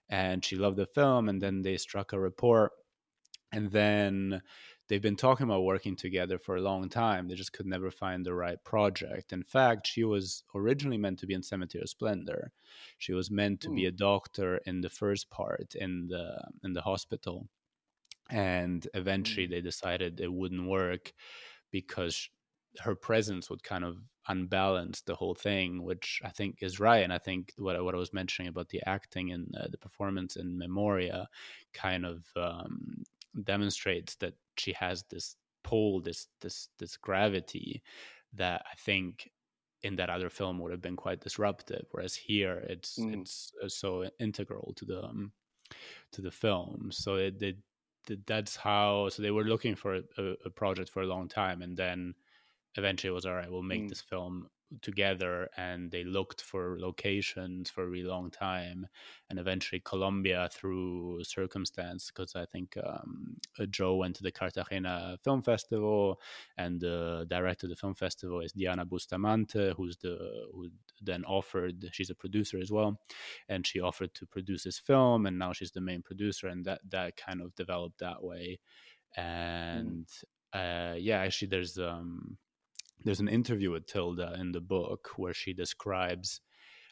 and 0.08 0.44
she 0.44 0.56
loved 0.56 0.76
the 0.76 0.86
film, 0.86 1.28
and 1.28 1.40
then 1.40 1.62
they 1.62 1.76
struck 1.78 2.12
a 2.12 2.20
report, 2.20 2.72
and 3.52 3.70
then 3.70 4.42
they've 4.88 5.00
been 5.00 5.16
talking 5.16 5.44
about 5.44 5.62
working 5.62 5.96
together 5.96 6.38
for 6.38 6.56
a 6.56 6.60
long 6.60 6.88
time. 6.88 7.28
They 7.28 7.34
just 7.34 7.52
could 7.52 7.66
never 7.66 7.90
find 7.90 8.26
the 8.26 8.34
right 8.34 8.62
project. 8.64 9.32
In 9.32 9.42
fact, 9.42 9.86
she 9.86 10.04
was 10.04 10.42
originally 10.54 10.98
meant 10.98 11.20
to 11.20 11.26
be 11.26 11.34
in 11.34 11.42
Cemetery 11.42 11.82
of 11.82 11.88
Splendor. 11.88 12.52
She 12.98 13.12
was 13.12 13.30
meant 13.30 13.60
to 13.62 13.68
mm. 13.68 13.76
be 13.76 13.82
hmm. 13.82 13.88
a 13.88 13.92
doctor 13.92 14.56
in 14.66 14.80
the 14.80 14.90
first 14.90 15.30
part 15.30 15.74
in 15.74 16.08
the 16.08 16.42
in 16.64 16.72
the 16.72 16.82
hospital, 16.82 17.48
and 18.28 18.86
eventually 18.94 19.46
mm. 19.46 19.50
they 19.50 19.60
decided 19.60 20.20
it 20.20 20.32
wouldn't 20.32 20.68
work 20.68 21.12
because 21.70 22.28
her 22.80 22.94
presence 22.94 23.50
would 23.50 23.62
kind 23.62 23.84
of 23.84 23.98
unbalance 24.28 25.00
the 25.02 25.14
whole 25.14 25.34
thing, 25.34 25.82
which 25.82 26.20
I 26.24 26.28
think 26.28 26.58
is 26.62 26.78
right. 26.78 27.02
And 27.02 27.12
I 27.12 27.18
think 27.18 27.52
what 27.58 27.82
what 27.84 27.94
I 27.94 27.98
was 27.98 28.12
mentioning 28.12 28.48
about 28.48 28.68
the 28.68 28.82
acting 28.86 29.32
and 29.32 29.54
uh, 29.56 29.68
the 29.70 29.78
performance 29.78 30.36
in 30.36 30.58
Memoria 30.58 31.28
kind 31.72 32.04
of 32.04 32.24
um, 32.36 33.04
demonstrates 33.44 34.16
that 34.16 34.34
she 34.56 34.72
has 34.72 35.04
this 35.10 35.36
pull, 35.62 36.00
this 36.00 36.26
this 36.40 36.68
this 36.78 36.96
gravity 36.96 37.82
that 38.34 38.62
I 38.70 38.74
think 38.76 39.30
in 39.82 39.96
that 39.96 40.10
other 40.10 40.28
film 40.28 40.58
would 40.58 40.72
have 40.72 40.82
been 40.82 40.96
quite 40.96 41.20
disruptive. 41.20 41.86
Whereas 41.90 42.14
here, 42.14 42.64
it's 42.68 42.98
mm. 42.98 43.20
it's 43.20 43.52
uh, 43.62 43.68
so 43.68 44.08
integral 44.18 44.72
to 44.76 44.84
the 44.84 45.04
um, 45.04 45.32
to 46.12 46.22
the 46.22 46.30
film. 46.30 46.90
So 46.92 47.16
it, 47.16 47.42
it, 47.42 47.56
that's 48.26 48.56
how. 48.56 49.08
So 49.08 49.22
they 49.22 49.30
were 49.30 49.44
looking 49.44 49.74
for 49.74 50.00
a, 50.18 50.34
a, 50.44 50.50
project 50.50 50.90
for 50.90 51.02
a 51.02 51.06
long 51.06 51.28
time, 51.28 51.62
and 51.62 51.76
then 51.76 52.14
eventually 52.76 53.10
it 53.10 53.14
was 53.14 53.26
all 53.26 53.34
right. 53.34 53.50
We'll 53.50 53.62
make 53.62 53.84
mm. 53.84 53.88
this 53.88 54.00
film 54.00 54.48
together 54.82 55.48
and 55.56 55.90
they 55.90 56.04
looked 56.04 56.42
for 56.42 56.76
locations 56.78 57.70
for 57.70 57.82
a 57.82 57.88
really 57.88 58.08
long 58.08 58.30
time 58.30 58.86
and 59.28 59.38
eventually 59.38 59.80
colombia 59.80 60.48
through 60.52 61.22
circumstance 61.24 62.10
because 62.10 62.36
i 62.36 62.44
think 62.46 62.76
um, 62.84 63.36
uh, 63.58 63.66
joe 63.66 63.96
went 63.96 64.14
to 64.14 64.22
the 64.22 64.30
cartagena 64.30 65.16
film 65.24 65.42
festival 65.42 66.20
and 66.56 66.80
the 66.80 67.26
director 67.28 67.66
of 67.66 67.70
the 67.70 67.76
film 67.76 67.94
festival 67.94 68.40
is 68.40 68.52
diana 68.52 68.84
bustamante 68.84 69.72
who's 69.76 69.96
the 69.98 70.16
who 70.52 70.68
then 71.02 71.24
offered 71.24 71.88
she's 71.92 72.10
a 72.10 72.14
producer 72.14 72.58
as 72.58 72.70
well 72.70 72.98
and 73.48 73.66
she 73.66 73.80
offered 73.80 74.14
to 74.14 74.26
produce 74.26 74.64
this 74.64 74.78
film 74.78 75.26
and 75.26 75.38
now 75.38 75.52
she's 75.52 75.72
the 75.72 75.80
main 75.80 76.02
producer 76.02 76.46
and 76.46 76.64
that 76.64 76.80
that 76.88 77.16
kind 77.16 77.40
of 77.40 77.54
developed 77.56 77.98
that 77.98 78.22
way 78.22 78.58
mm. 79.18 79.22
and 79.22 80.06
mm. 80.54 80.92
uh, 80.92 80.94
yeah 80.94 81.18
actually 81.18 81.48
there's 81.48 81.78
um 81.78 82.36
there's 83.04 83.20
an 83.20 83.28
interview 83.28 83.70
with 83.70 83.86
Tilda 83.86 84.36
in 84.38 84.52
the 84.52 84.60
book 84.60 85.10
where 85.16 85.34
she 85.34 85.52
describes 85.52 86.40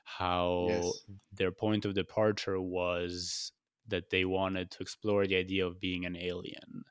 how 0.05 0.67
yes. 0.69 0.93
their 1.33 1.53
point 1.53 1.85
of 1.85 1.95
departure 1.95 2.61
was 2.61 3.53
that 3.89 4.11
they 4.11 4.25
wanted 4.25 4.71
to 4.71 4.79
explore 4.81 5.27
the 5.27 5.37
idea 5.37 5.67
of 5.67 5.81
being 5.81 6.05
an 6.07 6.17
alien 6.17 6.85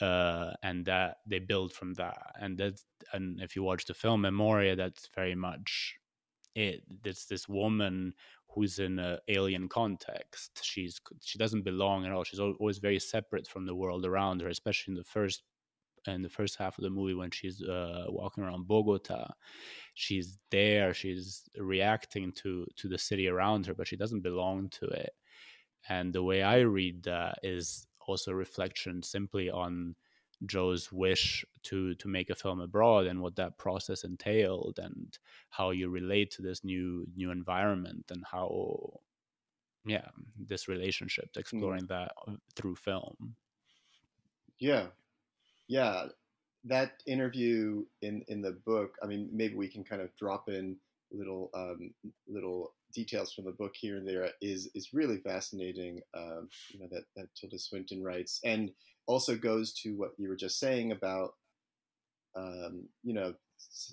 uh, 0.00 0.52
and 0.62 0.84
that 0.86 1.18
they 1.26 1.38
build 1.38 1.72
from 1.72 1.94
that. 1.94 2.32
And 2.40 2.58
that 2.58 2.80
and 3.12 3.40
if 3.40 3.54
you 3.54 3.62
watch 3.62 3.84
the 3.84 3.94
film 3.94 4.22
memoria 4.22 4.74
that's 4.74 5.08
very 5.14 5.34
much 5.34 5.96
it. 6.54 6.82
It's 7.04 7.26
this 7.26 7.48
woman 7.48 8.14
who's 8.48 8.78
in 8.78 8.98
an 8.98 9.18
alien 9.28 9.68
context. 9.68 10.60
She's 10.62 11.00
she 11.20 11.38
doesn't 11.38 11.62
belong 11.62 12.04
at 12.04 12.12
all. 12.12 12.24
She's 12.24 12.40
always 12.40 12.78
very 12.78 12.98
separate 12.98 13.46
from 13.46 13.66
the 13.66 13.74
world 13.74 14.04
around 14.04 14.42
her 14.42 14.48
especially 14.48 14.92
in 14.92 14.96
the 14.96 15.04
first 15.04 15.42
in 16.06 16.22
the 16.22 16.28
first 16.28 16.56
half 16.56 16.78
of 16.78 16.84
the 16.84 16.90
movie 16.90 17.14
when 17.14 17.30
she's 17.30 17.62
uh, 17.62 18.06
walking 18.08 18.44
around 18.44 18.68
Bogota. 18.68 19.32
She's 19.94 20.38
there, 20.50 20.92
she's 20.94 21.42
reacting 21.56 22.32
to 22.42 22.66
to 22.76 22.88
the 22.88 22.98
city 22.98 23.28
around 23.28 23.66
her, 23.66 23.74
but 23.74 23.86
she 23.86 23.96
doesn't 23.96 24.22
belong 24.22 24.68
to 24.70 24.86
it. 24.86 25.14
And 25.88 26.12
the 26.12 26.22
way 26.22 26.42
I 26.42 26.60
read 26.60 27.04
that 27.04 27.38
is 27.42 27.86
also 28.06 28.32
a 28.32 28.36
reflection 28.36 29.02
simply 29.02 29.50
on 29.50 29.94
Joe's 30.46 30.92
wish 30.92 31.44
to 31.64 31.94
to 31.94 32.08
make 32.08 32.30
a 32.30 32.34
film 32.34 32.60
abroad 32.60 33.06
and 33.06 33.20
what 33.20 33.36
that 33.36 33.58
process 33.58 34.04
entailed 34.04 34.78
and 34.82 35.16
how 35.50 35.70
you 35.70 35.88
relate 35.88 36.30
to 36.32 36.42
this 36.42 36.64
new 36.64 37.06
new 37.16 37.30
environment 37.30 38.06
and 38.10 38.24
how 38.30 39.00
yeah 39.86 40.08
this 40.38 40.68
relationship 40.68 41.32
mm. 41.32 41.40
exploring 41.40 41.84
mm. 41.84 41.88
that 41.88 42.12
uh, 42.26 42.32
through 42.56 42.74
film 42.74 43.36
yeah 44.58 44.86
yeah, 45.68 46.06
that 46.64 47.02
interview 47.06 47.84
in 48.02 48.24
in 48.28 48.42
the 48.42 48.52
book. 48.66 48.94
I 49.02 49.06
mean, 49.06 49.28
maybe 49.32 49.54
we 49.54 49.68
can 49.68 49.84
kind 49.84 50.02
of 50.02 50.14
drop 50.16 50.48
in 50.48 50.76
little 51.12 51.50
um, 51.54 51.92
little 52.28 52.74
details 52.92 53.32
from 53.32 53.44
the 53.44 53.52
book 53.52 53.72
here 53.74 53.96
and 53.96 54.06
there. 54.06 54.28
Is 54.40 54.70
is 54.74 54.92
really 54.92 55.18
fascinating. 55.18 56.00
Um, 56.16 56.48
you 56.70 56.80
know 56.80 56.88
that 56.90 57.04
that 57.16 57.34
Tilda 57.34 57.58
Swinton 57.58 58.02
writes, 58.02 58.40
and 58.44 58.70
also 59.06 59.36
goes 59.36 59.72
to 59.74 59.96
what 59.96 60.12
you 60.18 60.28
were 60.28 60.36
just 60.36 60.58
saying 60.58 60.92
about 60.92 61.34
um, 62.36 62.88
you 63.02 63.14
know 63.14 63.34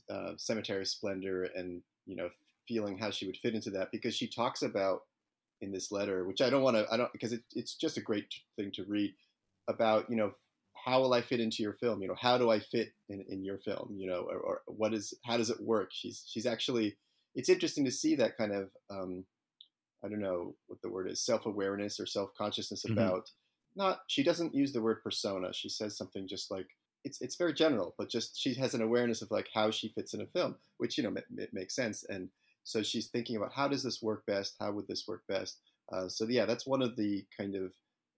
uh, 0.09 0.33
Cemetery 0.37 0.85
Splendor 0.85 1.49
and 1.55 1.81
you 2.05 2.15
know 2.15 2.29
feeling 2.67 2.97
how 2.97 3.11
she 3.11 3.25
would 3.25 3.37
fit 3.37 3.55
into 3.55 3.71
that 3.71 3.91
because 3.91 4.15
she 4.15 4.27
talks 4.27 4.61
about 4.61 5.01
in 5.61 5.71
this 5.71 5.91
letter, 5.91 6.25
which 6.25 6.41
I 6.41 6.49
don't 6.49 6.63
want 6.63 6.77
to, 6.77 6.87
I 6.91 6.97
don't 6.97 7.11
because 7.11 7.33
it, 7.33 7.43
it's 7.53 7.75
just 7.75 7.97
a 7.97 8.01
great 8.01 8.33
thing 8.55 8.71
to 8.75 8.83
read 8.83 9.13
about 9.67 10.09
you 10.09 10.15
know 10.15 10.31
how 10.83 11.01
will 11.01 11.13
I 11.13 11.21
fit 11.21 11.39
into 11.39 11.63
your 11.63 11.73
film? 11.73 12.01
You 12.01 12.07
know, 12.07 12.15
how 12.19 12.37
do 12.37 12.49
I 12.49 12.59
fit 12.59 12.93
in, 13.09 13.23
in 13.29 13.43
your 13.43 13.59
film? 13.59 13.95
You 13.97 14.09
know, 14.09 14.27
or, 14.29 14.37
or 14.37 14.61
what 14.67 14.93
is 14.93 15.13
how 15.25 15.37
does 15.37 15.49
it 15.49 15.61
work? 15.61 15.89
She's 15.91 16.23
she's 16.27 16.45
actually 16.45 16.97
it's 17.35 17.49
interesting 17.49 17.85
to 17.85 17.91
see 17.91 18.15
that 18.15 18.37
kind 18.37 18.53
of 18.53 18.69
um, 18.89 19.25
I 20.03 20.09
don't 20.09 20.21
know 20.21 20.55
what 20.67 20.81
the 20.81 20.89
word 20.89 21.09
is 21.09 21.23
self 21.23 21.45
awareness 21.45 21.99
or 21.99 22.05
self 22.05 22.31
consciousness 22.37 22.83
mm-hmm. 22.85 22.97
about 22.97 23.29
not 23.75 24.01
she 24.07 24.23
doesn't 24.23 24.55
use 24.55 24.73
the 24.73 24.81
word 24.81 25.03
persona. 25.03 25.53
She 25.53 25.69
says 25.69 25.97
something 25.97 26.27
just 26.27 26.51
like 26.51 26.67
it's 27.03 27.21
it's 27.21 27.35
very 27.35 27.53
general, 27.53 27.95
but 27.97 28.09
just 28.09 28.39
she 28.39 28.53
has 28.55 28.73
an 28.73 28.81
awareness 28.81 29.21
of 29.21 29.31
like 29.31 29.49
how 29.53 29.71
she 29.71 29.89
fits 29.89 30.13
in 30.13 30.21
a 30.21 30.27
film, 30.27 30.55
which 30.77 30.97
you 30.97 31.03
know 31.03 31.13
it 31.37 31.53
makes 31.53 31.75
sense. 31.75 32.03
And 32.07 32.29
so 32.63 32.83
she's 32.83 33.07
thinking 33.07 33.37
about 33.37 33.53
how 33.53 33.67
does 33.67 33.83
this 33.83 34.01
work 34.01 34.25
best? 34.25 34.55
How 34.59 34.71
would 34.71 34.87
this 34.87 35.05
work 35.07 35.23
best? 35.27 35.59
Uh, 35.91 36.07
so 36.07 36.25
yeah, 36.29 36.45
that's 36.45 36.67
one 36.67 36.81
of 36.81 36.95
the 36.95 37.25
kind 37.37 37.55
of 37.55 37.71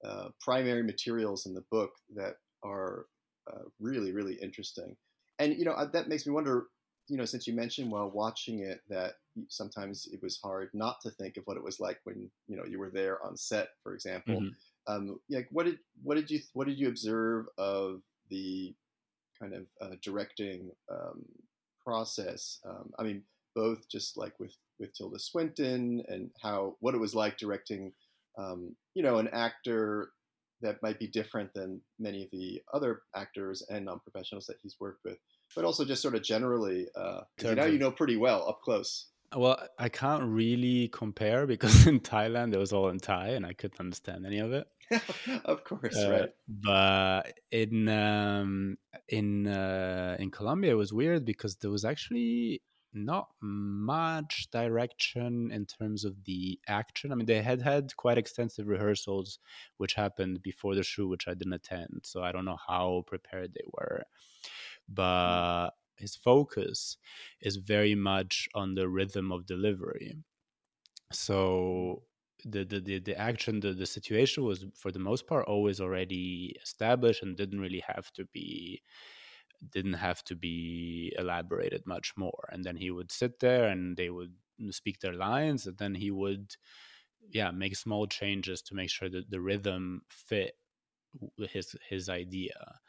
uh, 0.03 0.29
primary 0.41 0.83
materials 0.83 1.45
in 1.45 1.53
the 1.53 1.63
book 1.71 1.91
that 2.15 2.35
are 2.63 3.05
uh, 3.51 3.63
really 3.79 4.11
really 4.11 4.35
interesting. 4.35 4.95
And 5.39 5.57
you 5.57 5.65
know 5.65 5.75
that 5.91 6.07
makes 6.07 6.25
me 6.25 6.33
wonder. 6.33 6.67
You 7.09 7.17
know, 7.17 7.25
since 7.25 7.47
you 7.47 7.53
mentioned 7.53 7.91
while 7.91 8.09
watching 8.09 8.59
it 8.59 8.79
that 8.89 9.15
sometimes 9.49 10.07
it 10.13 10.21
was 10.23 10.39
hard 10.41 10.69
not 10.73 11.01
to 11.01 11.11
think 11.11 11.35
of 11.35 11.43
what 11.43 11.57
it 11.57 11.63
was 11.63 11.81
like 11.81 11.99
when 12.05 12.29
you 12.47 12.55
know 12.55 12.63
you 12.65 12.79
were 12.79 12.91
there 12.91 13.23
on 13.25 13.35
set, 13.35 13.69
for 13.83 13.93
example. 13.93 14.35
Mm-hmm. 14.35 14.93
Um, 14.93 15.19
yeah, 15.27 15.41
what 15.51 15.65
did 15.65 15.79
what 16.01 16.15
did 16.15 16.31
you 16.31 16.39
what 16.53 16.67
did 16.67 16.79
you 16.79 16.87
observe 16.87 17.47
of 17.57 18.01
the 18.29 18.73
kind 19.39 19.53
of 19.53 19.65
uh, 19.81 19.95
directing 20.01 20.71
um, 20.91 21.25
process? 21.83 22.59
Um, 22.65 22.91
I 22.97 23.03
mean, 23.03 23.23
both 23.55 23.89
just 23.89 24.17
like 24.17 24.39
with 24.39 24.55
with 24.79 24.93
Tilda 24.93 25.19
Swinton 25.19 26.03
and 26.07 26.29
how 26.41 26.75
what 26.79 26.95
it 26.95 26.99
was 26.99 27.15
like 27.15 27.37
directing, 27.37 27.91
um, 28.37 28.75
you 28.95 29.03
know, 29.03 29.17
an 29.17 29.29
actor 29.29 30.11
that 30.63 30.81
might 30.81 30.99
be 30.99 31.07
different 31.07 31.53
than 31.53 31.81
many 31.99 32.23
of 32.23 32.31
the 32.31 32.61
other 32.73 33.01
actors 33.15 33.63
and 33.69 33.85
non-professionals 33.85 34.47
that 34.47 34.57
he's 34.61 34.75
worked 34.79 35.03
with, 35.05 35.17
but 35.55 35.65
also 35.65 35.85
just 35.85 36.01
sort 36.01 36.15
of 36.15 36.23
generally, 36.23 36.87
uh, 36.95 37.21
now 37.43 37.65
you 37.65 37.77
know 37.77 37.91
pretty 37.91 38.17
well 38.17 38.47
up 38.49 38.61
close. 38.61 39.07
Well, 39.35 39.57
I 39.79 39.89
can't 39.89 40.23
really 40.23 40.89
compare 40.89 41.47
because 41.47 41.87
in 41.87 41.99
Thailand 41.99 42.53
it 42.53 42.59
was 42.59 42.73
all 42.73 42.89
in 42.89 42.99
Thai 42.99 43.29
and 43.29 43.45
I 43.45 43.53
couldn't 43.53 43.79
understand 43.79 44.25
any 44.25 44.39
of 44.39 44.53
it. 44.53 44.67
of 45.45 45.63
course, 45.63 45.97
uh, 45.97 46.11
right. 46.11 46.29
But 46.47 47.33
in 47.51 47.87
um, 47.89 48.77
in 49.07 49.47
uh, 49.47 50.17
in 50.19 50.29
Colombia 50.29 50.71
it 50.71 50.75
was 50.75 50.93
weird 50.93 51.25
because 51.25 51.55
there 51.57 51.71
was 51.71 51.85
actually 51.85 52.61
not 52.93 53.29
much 53.41 54.49
direction 54.51 55.51
in 55.51 55.65
terms 55.65 56.05
of 56.05 56.23
the 56.25 56.59
action. 56.67 57.11
I 57.11 57.15
mean, 57.15 57.25
they 57.25 57.41
had 57.41 57.61
had 57.61 57.95
quite 57.97 58.17
extensive 58.17 58.67
rehearsals, 58.67 59.39
which 59.77 59.93
happened 59.93 60.41
before 60.41 60.75
the 60.75 60.83
shoot, 60.83 61.07
which 61.07 61.27
I 61.27 61.33
didn't 61.33 61.53
attend. 61.53 62.01
So 62.03 62.23
I 62.23 62.31
don't 62.31 62.45
know 62.45 62.59
how 62.67 63.03
prepared 63.07 63.53
they 63.53 63.65
were. 63.73 64.03
Mm. 64.03 64.95
But 64.95 65.69
his 65.97 66.15
focus 66.15 66.97
is 67.41 67.57
very 67.57 67.95
much 67.95 68.49
on 68.53 68.75
the 68.75 68.89
rhythm 68.89 69.31
of 69.31 69.45
delivery. 69.45 70.17
So 71.11 72.03
the 72.45 72.65
the 72.65 72.79
the, 72.79 72.99
the 72.99 73.17
action 73.17 73.59
the, 73.59 73.73
the 73.73 73.85
situation 73.85 74.43
was 74.43 74.65
for 74.75 74.91
the 74.91 74.99
most 74.99 75.27
part 75.27 75.47
always 75.47 75.79
already 75.79 76.55
established 76.61 77.23
and 77.23 77.37
didn't 77.37 77.61
really 77.61 77.83
have 77.87 78.11
to 78.13 78.25
be 78.25 78.81
didn't 79.71 79.93
have 79.93 80.23
to 80.25 80.35
be 80.35 81.13
elaborated 81.17 81.83
much 81.85 82.13
more. 82.17 82.49
And 82.51 82.63
then 82.63 82.75
he 82.75 82.91
would 82.91 83.11
sit 83.11 83.39
there 83.39 83.67
and 83.67 83.97
they 83.97 84.09
would 84.09 84.33
mm, 84.61 84.73
speak 84.73 84.99
their 84.99 85.13
lines 85.13 85.67
and 85.67 85.77
then 85.77 85.95
he 85.95 86.11
would 86.11 86.55
yeah 87.29 87.51
make 87.51 87.75
small 87.75 88.05
changes 88.05 88.61
to 88.61 88.75
make 88.75 88.89
sure 88.89 89.09
that 89.09 89.29
the 89.29 89.39
rhythm 89.39 90.01
fit 90.09 90.55
his 91.37 91.75
his 91.87 92.09
idea. 92.09 92.79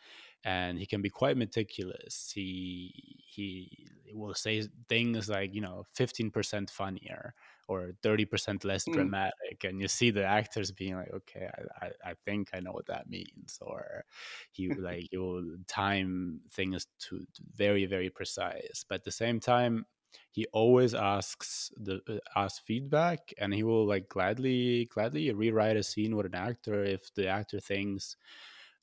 And 0.44 0.78
he 0.78 0.86
can 0.86 1.00
be 1.00 1.10
quite 1.10 1.36
meticulous. 1.36 2.30
He 2.34 3.24
he 3.26 3.86
will 4.12 4.34
say 4.34 4.62
things 4.88 5.28
like 5.28 5.54
you 5.54 5.60
know 5.60 5.84
15% 5.98 6.70
funnier 6.70 7.34
or 7.68 7.92
30% 8.02 8.64
less 8.64 8.84
mm. 8.86 8.92
dramatic 8.92 9.64
and 9.64 9.80
you 9.80 9.88
see 9.88 10.10
the 10.10 10.24
actors 10.24 10.70
being 10.70 10.94
like 10.96 11.12
okay 11.12 11.48
I, 11.80 11.86
I, 11.86 12.10
I 12.10 12.14
think 12.24 12.50
i 12.52 12.60
know 12.60 12.72
what 12.72 12.86
that 12.86 13.08
means 13.08 13.58
or 13.60 14.04
he 14.52 14.68
like 14.74 15.08
he 15.10 15.16
will 15.16 15.44
time 15.66 16.40
things 16.50 16.86
to, 17.08 17.18
to, 17.18 17.42
very 17.54 17.86
very 17.86 18.10
precise 18.10 18.84
but 18.88 18.96
at 18.96 19.04
the 19.04 19.12
same 19.12 19.40
time 19.40 19.86
he 20.30 20.46
always 20.52 20.94
asks 20.94 21.72
the 21.76 22.00
uh, 22.08 22.18
asks 22.36 22.60
feedback 22.60 23.32
and 23.38 23.52
he 23.52 23.62
will 23.62 23.86
like 23.86 24.08
gladly 24.08 24.86
gladly 24.86 25.32
rewrite 25.32 25.76
a 25.76 25.82
scene 25.82 26.16
with 26.16 26.26
an 26.26 26.34
actor 26.34 26.84
if 26.84 27.12
the 27.14 27.26
actor 27.26 27.60
thinks 27.60 28.16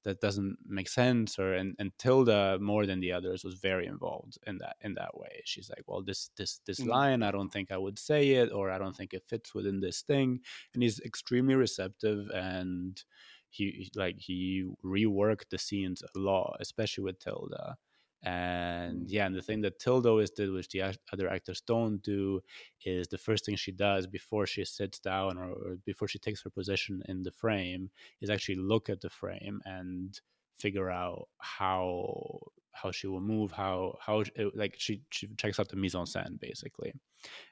that 0.03 0.19
doesn't 0.19 0.57
make 0.67 0.89
sense 0.89 1.37
or 1.37 1.53
and, 1.53 1.75
and 1.79 1.91
tilda 1.97 2.57
more 2.59 2.85
than 2.85 2.99
the 2.99 3.11
others 3.11 3.43
was 3.43 3.55
very 3.55 3.85
involved 3.85 4.37
in 4.47 4.57
that 4.57 4.75
in 4.81 4.93
that 4.95 5.17
way. 5.17 5.41
She's 5.45 5.69
like 5.69 5.83
well 5.87 6.01
this 6.01 6.29
this 6.37 6.59
this 6.65 6.79
mm-hmm. 6.79 6.89
line 6.89 7.23
i 7.23 7.31
don't 7.31 7.51
think 7.51 7.71
i 7.71 7.77
would 7.77 7.99
say 7.99 8.31
it 8.31 8.51
or 8.51 8.71
i 8.71 8.77
don't 8.77 8.95
think 8.95 9.13
it 9.13 9.23
fits 9.27 9.53
within 9.53 9.79
this 9.79 10.01
thing. 10.01 10.39
And 10.73 10.83
he's 10.83 10.99
extremely 11.01 11.55
receptive 11.55 12.29
and 12.33 13.01
he 13.49 13.91
like 13.95 14.17
he 14.17 14.65
reworked 14.83 15.49
the 15.49 15.57
scenes 15.57 16.01
a 16.03 16.19
lot 16.19 16.57
especially 16.59 17.03
with 17.03 17.19
tilda 17.19 17.75
and 18.23 19.09
yeah, 19.09 19.25
and 19.25 19.35
the 19.35 19.41
thing 19.41 19.61
that 19.61 19.79
Tilda 19.79 20.09
always 20.09 20.29
did, 20.29 20.51
which 20.51 20.69
the 20.69 20.83
other 21.11 21.27
actors 21.29 21.61
don't 21.61 21.97
do, 22.03 22.41
is 22.85 23.07
the 23.07 23.17
first 23.17 23.45
thing 23.45 23.55
she 23.55 23.71
does 23.71 24.05
before 24.05 24.45
she 24.45 24.63
sits 24.63 24.99
down 24.99 25.37
or, 25.37 25.51
or 25.51 25.77
before 25.85 26.07
she 26.07 26.19
takes 26.19 26.43
her 26.43 26.51
position 26.51 27.01
in 27.07 27.23
the 27.23 27.31
frame 27.31 27.89
is 28.21 28.29
actually 28.29 28.55
look 28.55 28.89
at 28.89 29.01
the 29.01 29.09
frame 29.09 29.59
and 29.65 30.21
figure 30.55 30.91
out 30.91 31.29
how 31.39 32.39
how 32.73 32.91
she 32.91 33.07
will 33.07 33.21
move, 33.21 33.51
how 33.51 33.97
how 33.99 34.23
like 34.53 34.75
she 34.77 35.01
she 35.09 35.27
checks 35.37 35.59
out 35.59 35.69
the 35.69 35.75
mise 35.75 35.95
en 35.95 36.05
scène 36.05 36.39
basically, 36.39 36.93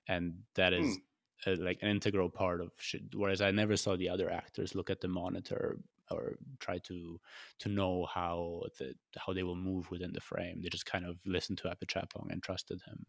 and 0.07 0.33
that 0.55 0.73
is. 0.73 0.85
Hmm. 0.85 1.03
A, 1.47 1.55
like 1.55 1.79
an 1.81 1.87
integral 1.87 2.29
part 2.29 2.59
of 2.59 2.71
shit. 2.75 3.15
Whereas 3.15 3.39
I 3.39 3.51
never 3.51 3.77
saw 3.77 3.95
the 3.95 4.09
other 4.09 4.29
actors 4.29 4.75
look 4.75 4.89
at 4.89 4.99
the 4.99 5.07
monitor 5.07 5.77
or 6.11 6.37
try 6.59 6.77
to 6.79 7.19
to 7.59 7.69
know 7.69 8.07
how 8.13 8.63
the 8.77 8.93
how 9.17 9.33
they 9.33 9.43
will 9.43 9.55
move 9.55 9.89
within 9.91 10.13
the 10.13 10.21
frame. 10.21 10.61
They 10.61 10.69
just 10.69 10.85
kind 10.85 11.05
of 11.05 11.17
listened 11.25 11.57
to 11.59 11.69
Apichatpong 11.69 12.31
and 12.31 12.41
trusted 12.41 12.81
him. 12.85 13.05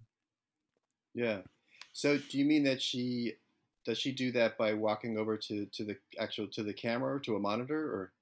Yeah. 1.15 1.39
So 1.93 2.19
do 2.19 2.39
you 2.39 2.45
mean 2.45 2.65
that 2.65 2.81
she 2.81 3.35
does 3.85 3.99
she 3.99 4.13
do 4.13 4.31
that 4.33 4.59
by 4.59 4.75
walking 4.75 5.19
over 5.19 5.37
to 5.37 5.67
to 5.67 5.85
the 5.85 5.97
actual 6.19 6.47
to 6.49 6.63
the 6.63 6.75
camera 6.75 7.15
or 7.15 7.21
to 7.21 7.37
a 7.37 7.41
monitor 7.41 7.81
or 7.81 8.13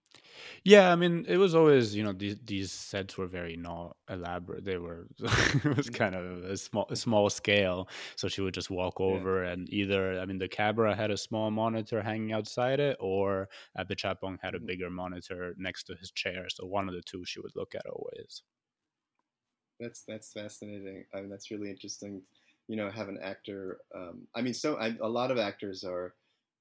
yeah, 0.64 0.92
I 0.92 0.96
mean, 0.96 1.24
it 1.28 1.36
was 1.36 1.54
always 1.54 1.94
you 1.94 2.02
know 2.02 2.12
these 2.12 2.36
these 2.44 2.72
sets 2.72 3.16
were 3.16 3.26
very 3.26 3.56
not 3.56 3.96
elaborate. 4.08 4.64
They 4.64 4.76
were 4.78 5.06
it 5.18 5.76
was 5.76 5.88
kind 5.90 6.14
of 6.14 6.44
a 6.44 6.56
small 6.56 6.86
a 6.90 6.96
small 6.96 7.30
scale. 7.30 7.88
So 8.16 8.28
she 8.28 8.40
would 8.40 8.54
just 8.54 8.70
walk 8.70 9.00
over 9.00 9.44
yeah. 9.44 9.52
and 9.52 9.72
either 9.72 10.20
I 10.20 10.26
mean 10.26 10.38
the 10.38 10.48
camera 10.48 10.94
had 10.94 11.10
a 11.10 11.16
small 11.16 11.50
monitor 11.50 12.02
hanging 12.02 12.32
outside 12.32 12.80
it, 12.80 12.96
or 13.00 13.48
Apichatpong 13.78 14.38
had 14.42 14.54
a 14.54 14.58
mm-hmm. 14.58 14.66
bigger 14.66 14.90
monitor 14.90 15.54
next 15.58 15.84
to 15.84 15.94
his 15.94 16.10
chair. 16.10 16.46
So 16.48 16.66
one 16.66 16.88
of 16.88 16.94
the 16.94 17.02
two 17.02 17.24
she 17.24 17.40
would 17.40 17.56
look 17.56 17.74
at 17.74 17.86
always. 17.86 18.42
That's 19.80 20.02
that's 20.06 20.32
fascinating. 20.32 21.04
I 21.14 21.20
mean, 21.20 21.30
that's 21.30 21.50
really 21.50 21.70
interesting. 21.70 22.22
You 22.66 22.76
know, 22.76 22.90
have 22.90 23.08
an 23.08 23.18
actor. 23.22 23.78
Um, 23.94 24.26
I 24.34 24.42
mean, 24.42 24.54
so 24.54 24.76
I, 24.76 24.94
a 25.00 25.08
lot 25.08 25.30
of 25.30 25.38
actors 25.38 25.84
are. 25.84 26.14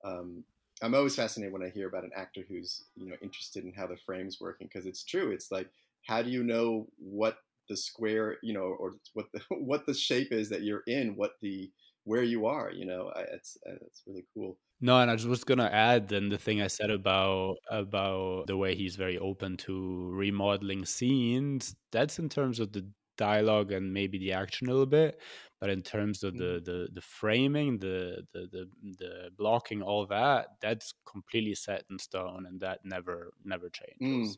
Um, 0.06 0.44
I'm 0.82 0.96
always 0.96 1.16
fascinated 1.16 1.54
when 1.54 1.64
I 1.64 1.70
hear 1.70 1.88
about 1.88 2.04
an 2.04 2.12
actor 2.16 2.42
who's 2.48 2.86
you 2.96 3.10
know 3.10 3.16
interested 3.22 3.64
in 3.64 3.74
how 3.74 3.88
the 3.88 3.98
frame's 3.98 4.40
working 4.40 4.68
because 4.68 4.86
it's 4.86 5.04
true. 5.04 5.32
It's 5.32 5.52
like 5.52 5.70
how 6.08 6.22
do 6.22 6.30
you 6.30 6.44
know 6.44 6.88
what 6.98 7.38
the 7.70 7.78
square 7.78 8.38
you 8.44 8.54
know 8.54 8.76
or 8.80 8.96
what 9.14 9.28
the 9.34 9.42
what 9.50 9.86
the 9.86 9.94
shape 9.94 10.32
is 10.32 10.50
that 10.50 10.64
you're 10.64 10.84
in, 10.88 11.16
what 11.16 11.34
the 11.42 11.72
where 12.04 12.24
you 12.24 12.46
are. 12.46 12.72
You 12.72 12.86
know, 12.86 13.12
I, 13.16 13.22
it's 13.22 13.58
uh, 13.68 13.76
it's 13.86 14.04
really 14.06 14.26
cool. 14.34 14.58
No, 14.80 15.00
and 15.00 15.10
I 15.10 15.16
was 15.16 15.44
gonna 15.44 15.66
add 15.66 16.08
then 16.08 16.30
the 16.30 16.38
thing 16.38 16.62
I 16.62 16.68
said 16.68 16.92
about 16.92 17.58
about 17.70 18.48
the 18.48 18.58
way 18.58 18.76
he's 18.76 18.96
very 18.96 19.18
open 19.18 19.58
to 19.58 20.12
remodeling 20.12 20.86
scenes. 20.86 21.76
That's 21.92 22.20
in 22.20 22.30
terms 22.30 22.60
of 22.60 22.72
the 22.72 22.88
dialogue 23.18 23.72
and 23.72 23.94
maybe 23.94 24.20
the 24.20 24.32
action 24.32 24.68
a 24.68 24.72
little 24.72 24.86
bit 24.86 25.20
but 25.60 25.70
in 25.70 25.82
terms 25.82 26.24
of 26.24 26.38
the 26.38 26.60
mm. 26.60 26.66
the, 26.66 26.88
the 26.94 27.02
framing 27.02 27.80
the, 27.80 28.26
the 28.34 28.48
the 28.52 28.70
the 29.00 29.30
blocking 29.38 29.82
all 29.82 30.06
that 30.06 30.48
that's 30.62 30.94
completely 31.10 31.56
set 31.56 31.84
in 31.90 31.98
stone 32.00 32.46
and 32.48 32.60
that 32.60 32.80
never 32.84 33.34
never 33.44 33.70
changes 33.70 34.38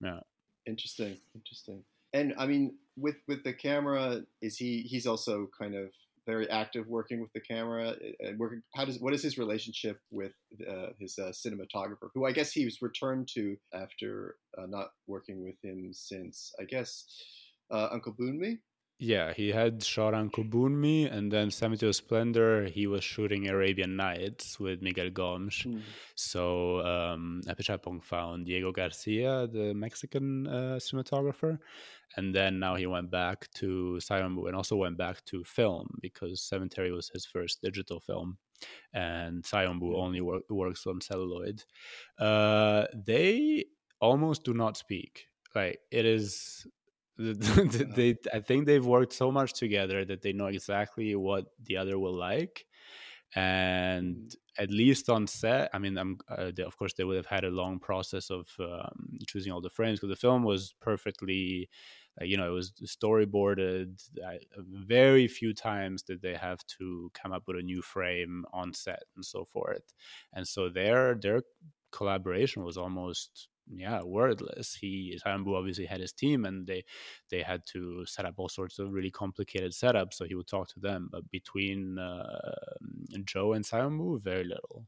yeah 0.00 0.20
interesting 0.66 1.16
interesting 1.34 1.82
and 2.12 2.34
i 2.38 2.46
mean 2.46 2.74
with 2.96 3.16
with 3.28 3.42
the 3.44 3.52
camera 3.52 4.22
is 4.42 4.56
he 4.56 4.82
he's 4.82 5.06
also 5.06 5.48
kind 5.58 5.74
of 5.74 5.90
very 6.26 6.50
active 6.50 6.88
working 6.88 7.20
with 7.20 7.32
the 7.34 7.40
camera 7.40 7.94
and 8.20 8.34
uh, 8.34 8.36
working 8.36 8.60
how 8.74 8.84
does 8.84 8.98
what 9.00 9.14
is 9.14 9.22
his 9.22 9.38
relationship 9.38 10.00
with 10.10 10.32
uh, 10.68 10.88
his 10.98 11.18
uh, 11.18 11.30
cinematographer 11.30 12.08
who 12.14 12.26
i 12.26 12.32
guess 12.32 12.50
he 12.52 12.64
was 12.64 12.82
returned 12.82 13.28
to 13.28 13.56
after 13.72 14.36
uh, 14.58 14.66
not 14.66 14.88
working 15.06 15.44
with 15.44 15.54
him 15.62 15.90
since 15.92 16.52
i 16.60 16.64
guess 16.64 17.04
uh, 17.70 17.88
uncle 17.92 18.12
boonmee 18.12 18.58
yeah, 18.98 19.34
he 19.34 19.50
had 19.50 19.82
shot 19.84 20.14
Uncle 20.14 20.44
Boonmee, 20.44 21.12
and 21.12 21.30
then 21.30 21.50
Cemetery 21.50 21.90
of 21.90 21.96
Splendor, 21.96 22.64
he 22.64 22.86
was 22.86 23.04
shooting 23.04 23.46
Arabian 23.48 23.94
Nights 23.94 24.58
with 24.58 24.80
Miguel 24.80 25.10
Gomes. 25.10 25.64
Mm. 25.66 25.82
So 26.14 26.80
um, 26.80 27.42
Apichatpong 27.46 28.02
found 28.02 28.46
Diego 28.46 28.72
Garcia, 28.72 29.48
the 29.52 29.74
Mexican 29.74 30.46
uh, 30.46 30.78
cinematographer, 30.80 31.58
and 32.16 32.34
then 32.34 32.58
now 32.58 32.74
he 32.74 32.86
went 32.86 33.10
back 33.10 33.50
to 33.56 33.98
Sayombhu 34.00 34.46
and 34.46 34.56
also 34.56 34.76
went 34.76 34.96
back 34.96 35.22
to 35.26 35.44
film 35.44 35.98
because 36.00 36.40
Cemetery 36.40 36.90
was 36.90 37.10
his 37.10 37.26
first 37.26 37.60
digital 37.60 38.00
film, 38.00 38.38
and 38.94 39.42
Sayombhu 39.42 39.94
only 39.94 40.22
wor- 40.22 40.40
works 40.48 40.86
on 40.86 41.02
celluloid. 41.02 41.64
Uh, 42.18 42.86
they 42.94 43.66
almost 44.00 44.44
do 44.44 44.54
not 44.54 44.78
speak. 44.78 45.26
Like 45.54 45.80
it 45.90 46.06
is 46.06 46.66
they 47.18 48.16
i 48.32 48.40
think 48.40 48.66
they've 48.66 48.84
worked 48.86 49.12
so 49.12 49.30
much 49.32 49.54
together 49.54 50.04
that 50.04 50.22
they 50.22 50.32
know 50.32 50.46
exactly 50.46 51.14
what 51.14 51.46
the 51.64 51.76
other 51.76 51.98
will 51.98 52.14
like 52.14 52.66
and 53.34 54.16
Mm-hmm. 54.16 54.62
at 54.62 54.70
least 54.70 55.08
on 55.08 55.26
set 55.26 55.70
i 55.72 55.78
mean 55.78 55.96
i'm 55.98 56.18
uh, 56.28 56.50
they, 56.54 56.62
of 56.62 56.76
course 56.76 56.94
they 56.94 57.04
would 57.04 57.16
have 57.16 57.26
had 57.26 57.44
a 57.44 57.50
long 57.50 57.78
process 57.78 58.30
of 58.30 58.48
um, 58.60 59.18
choosing 59.26 59.52
all 59.52 59.60
the 59.60 59.70
frames 59.70 59.98
because 59.98 60.10
the 60.10 60.20
film 60.20 60.44
was 60.44 60.74
perfectly 60.80 61.68
uh, 62.20 62.24
you 62.24 62.36
know 62.36 62.46
it 62.48 62.54
was 62.54 62.72
storyboarded 62.84 64.00
uh, 64.24 64.38
very 64.58 65.26
few 65.26 65.52
times 65.52 66.02
did 66.02 66.22
they 66.22 66.34
have 66.34 66.64
to 66.66 67.10
come 67.14 67.32
up 67.32 67.44
with 67.46 67.56
a 67.56 67.62
new 67.62 67.82
frame 67.82 68.44
on 68.52 68.72
set 68.72 69.04
and 69.16 69.24
so 69.24 69.44
forth 69.44 69.92
and 70.32 70.46
so 70.46 70.68
their 70.68 71.14
their 71.14 71.42
collaboration 71.92 72.62
was 72.64 72.76
almost 72.76 73.48
yeah 73.74 74.00
wordless 74.02 74.74
he 74.74 75.18
Sayombhu 75.24 75.56
obviously 75.56 75.86
had 75.86 76.00
his 76.00 76.12
team 76.12 76.44
and 76.44 76.66
they 76.66 76.84
they 77.30 77.42
had 77.42 77.62
to 77.66 78.04
set 78.06 78.24
up 78.24 78.34
all 78.36 78.48
sorts 78.48 78.78
of 78.78 78.92
really 78.92 79.10
complicated 79.10 79.72
setups 79.72 80.14
so 80.14 80.24
he 80.24 80.34
would 80.34 80.46
talk 80.46 80.68
to 80.68 80.80
them 80.80 81.08
but 81.10 81.28
between 81.30 81.98
uh, 81.98 82.54
joe 83.24 83.54
and 83.54 83.64
Sayombhu 83.64 84.22
very 84.22 84.44
little 84.44 84.86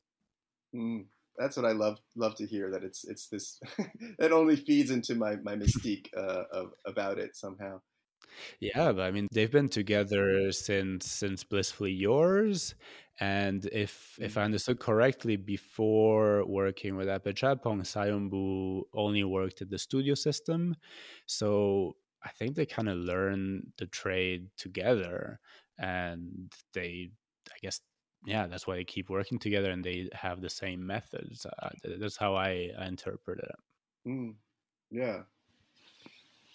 Mm, 0.75 1.07
that's 1.37 1.57
what 1.57 1.67
I 1.67 1.73
love 1.73 1.99
love 2.17 2.35
to 2.37 2.47
hear. 2.47 2.71
That 2.71 2.85
it's 2.85 3.05
it's 3.05 3.29
this. 3.29 3.59
it 4.19 4.33
only 4.33 4.57
feeds 4.57 4.91
into 4.91 5.15
my 5.15 5.37
my 5.37 5.55
mystique 5.55 6.09
uh, 6.17 6.45
of 6.53 6.73
about 6.85 7.19
it 7.19 7.37
somehow. 7.37 7.81
Yeah, 8.61 8.93
but 8.93 9.03
I 9.03 9.11
mean 9.11 9.27
they've 9.33 9.51
been 9.51 9.69
together 9.69 10.53
since 10.53 11.07
since 11.11 11.45
Blissfully 11.45 11.93
Yours, 11.93 12.75
and 13.21 13.65
if 13.73 14.19
if 14.21 14.37
I 14.37 14.43
understood 14.45 14.79
correctly, 14.81 15.37
before 15.37 16.45
working 16.47 16.97
with 16.97 17.09
Apichatpong, 17.09 17.81
Sayombhu 17.83 18.83
only 18.95 19.25
worked 19.25 19.63
at 19.63 19.71
the 19.71 19.79
studio 19.79 20.15
system, 20.15 20.77
so 21.27 21.97
I 22.23 22.31
think 22.31 22.57
they 22.57 22.67
kind 22.67 22.89
of 22.89 22.99
learned 22.99 23.73
the 23.79 23.87
trade 23.87 24.49
together, 24.57 25.41
and 25.79 26.53
they, 26.75 27.11
I 27.53 27.57
guess, 27.63 27.81
yeah, 28.27 28.47
that's 28.47 28.67
why 28.67 28.77
they 28.77 28.85
keep 28.85 29.09
working 29.11 29.39
together 29.39 29.71
and 29.71 29.85
they 29.85 30.09
have 30.13 30.41
the 30.41 30.51
same 30.51 30.85
methods. 30.87 31.47
Uh, 31.47 31.71
that's 31.99 32.17
how 32.17 32.35
I, 32.35 32.71
I 32.79 32.87
interpret 32.87 33.39
it. 33.39 33.55
Mm, 34.09 34.35
yeah, 34.91 35.23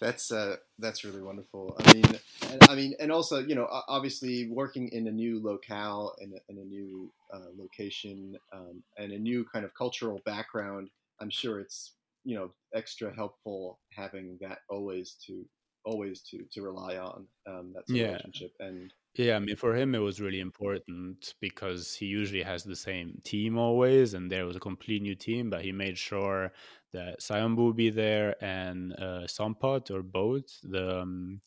that's 0.00 0.30
uh, 0.32 0.56
that's 0.78 1.04
really 1.04 1.22
wonderful. 1.22 1.76
I 1.78 1.92
mean, 1.94 2.04
and, 2.50 2.62
I 2.68 2.74
mean, 2.74 2.94
and 3.00 3.12
also 3.12 3.38
you 3.38 3.54
know, 3.54 3.66
obviously 3.88 4.48
working 4.50 4.88
in 4.88 5.06
a 5.06 5.10
new 5.12 5.40
locale 5.42 6.14
in 6.20 6.32
a, 6.32 6.52
in 6.52 6.58
a 6.58 6.64
new 6.64 7.10
uh, 7.32 7.50
location 7.56 8.36
um, 8.52 8.82
and 8.98 9.12
a 9.12 9.18
new 9.18 9.44
kind 9.52 9.64
of 9.64 9.72
cultural 9.74 10.20
background. 10.24 10.90
I'm 11.20 11.30
sure 11.30 11.60
it's 11.60 11.92
you 12.24 12.36
know 12.36 12.50
extra 12.74 13.14
helpful 13.14 13.78
having 13.96 14.38
that 14.40 14.58
always 14.68 15.16
to 15.26 15.44
always 15.84 16.22
to 16.22 16.44
to 16.52 16.62
rely 16.62 16.96
on 16.96 17.26
um, 17.46 17.72
that 17.74 17.84
Yeah. 17.88 18.06
relationship 18.08 18.52
and 18.60 18.92
Yeah, 19.16 19.36
I 19.36 19.38
mean, 19.38 19.54
for 19.54 19.76
him, 19.76 19.94
it 19.94 19.98
was 19.98 20.20
really 20.20 20.40
important 20.40 21.34
because 21.40 21.94
he 21.94 22.06
usually 22.06 22.42
has 22.42 22.64
the 22.64 22.74
same 22.74 23.20
team 23.22 23.56
always, 23.56 24.12
and 24.12 24.30
there 24.30 24.44
was 24.44 24.56
a 24.56 24.60
complete 24.60 25.02
new 25.02 25.14
team, 25.14 25.50
but 25.50 25.62
he 25.64 25.70
made 25.70 25.96
sure 25.96 26.52
that 26.92 27.20
Sayombhu 27.20 27.66
would 27.66 27.76
be 27.76 27.90
there 27.90 28.34
and 28.42 28.92
uh, 28.94 29.26
Sompot 29.28 29.90
or 29.92 30.02
both 30.02 30.60
the 30.62 31.00
um, 31.00 31.40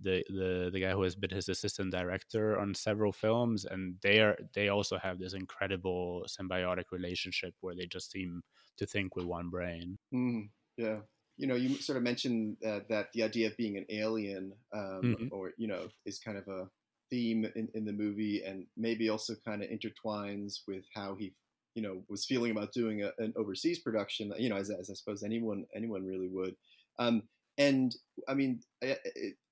the 0.00 0.24
the 0.30 0.70
the 0.72 0.80
guy 0.80 0.92
who 0.92 1.02
has 1.02 1.14
been 1.14 1.30
his 1.30 1.48
assistant 1.50 1.90
director 1.92 2.58
on 2.58 2.74
several 2.74 3.12
films, 3.12 3.66
and 3.66 4.00
they 4.00 4.20
are 4.20 4.38
they 4.54 4.68
also 4.68 4.96
have 4.98 5.18
this 5.18 5.34
incredible 5.34 6.24
symbiotic 6.26 6.84
relationship 6.90 7.54
where 7.60 7.74
they 7.74 7.86
just 7.86 8.10
seem 8.10 8.42
to 8.78 8.86
think 8.86 9.14
with 9.14 9.26
one 9.26 9.50
brain. 9.50 9.98
Mm, 10.12 10.50
yeah. 10.76 11.00
You 11.36 11.46
know, 11.46 11.54
you 11.54 11.76
sort 11.76 11.96
of 11.96 12.02
mentioned 12.02 12.58
uh, 12.64 12.80
that 12.88 13.12
the 13.12 13.22
idea 13.22 13.46
of 13.48 13.56
being 13.56 13.76
an 13.78 13.86
alien, 13.88 14.54
um, 14.72 15.16
Mhm. 15.18 15.30
or 15.30 15.52
you 15.56 15.66
know, 15.68 15.88
is 16.04 16.18
kind 16.18 16.36
of 16.36 16.48
a 16.48 16.68
theme 17.10 17.46
in, 17.56 17.68
in 17.74 17.84
the 17.84 17.92
movie, 17.92 18.42
and 18.44 18.66
maybe 18.76 19.08
also 19.08 19.34
kind 19.44 19.62
of 19.62 19.70
intertwines 19.70 20.60
with 20.66 20.84
how 20.94 21.14
he, 21.16 21.32
you 21.74 21.82
know, 21.82 22.02
was 22.08 22.24
feeling 22.24 22.50
about 22.52 22.72
doing 22.72 23.02
a, 23.02 23.10
an 23.18 23.32
overseas 23.36 23.78
production. 23.80 24.32
You 24.38 24.48
know, 24.50 24.56
as, 24.56 24.70
as 24.70 24.90
I 24.90 24.94
suppose 24.94 25.22
anyone 25.22 25.66
anyone 25.74 26.04
really 26.06 26.28
would. 26.28 26.54
Um, 26.98 27.22
and 27.58 27.94
I 28.28 28.34
mean, 28.34 28.60
I, 28.82 28.96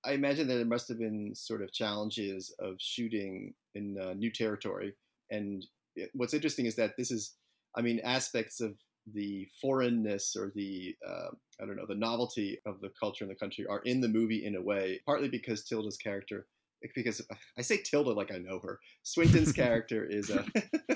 I- 0.07 0.13
imagine 0.13 0.49
that 0.49 0.55
there 0.55 0.65
must 0.65 0.89
have 0.89 0.99
been 0.99 1.35
sort 1.35 1.63
of 1.63 1.73
challenges 1.73 2.55
of 2.59 2.77
shooting 2.79 3.55
in 3.75 3.99
uh, 3.99 4.15
new 4.15 4.31
territory. 4.33 4.95
And 5.31 5.65
it- 5.97 6.11
what's 6.15 6.35
interesting 6.35 6.67
is 6.67 6.77
that 6.77 6.97
this 6.97 7.11
is, 7.11 7.35
I 7.77 7.83
mean, 7.83 8.01
aspects 8.01 8.61
of 8.61 8.75
the 9.15 9.49
foreignness 9.61 10.37
or 10.37 10.53
the 10.55 10.95
uh, 11.07 11.29
I 11.61 11.67
don't 11.67 11.77
know 11.77 11.87
the 11.89 11.95
novelty 11.95 12.59
of 12.67 12.81
the 12.81 12.91
culture 13.01 13.25
in 13.25 13.29
the 13.31 13.35
country 13.35 13.67
are 13.67 13.81
in 13.85 14.01
the 14.01 14.09
movie 14.09 14.45
in 14.45 14.55
a 14.57 14.63
way, 14.63 15.01
partly 15.07 15.29
because 15.29 15.65
Tilda's 15.65 15.97
character. 15.97 16.47
Because 16.95 17.21
I 17.59 17.63
say 17.63 17.79
Tilda 17.79 18.11
like 18.11 18.33
I 18.33 18.39
know 18.39 18.61
her. 18.63 18.79
Swinton's 19.03 19.53
character 19.63 20.05
is 20.09 20.31
a. 20.31 20.45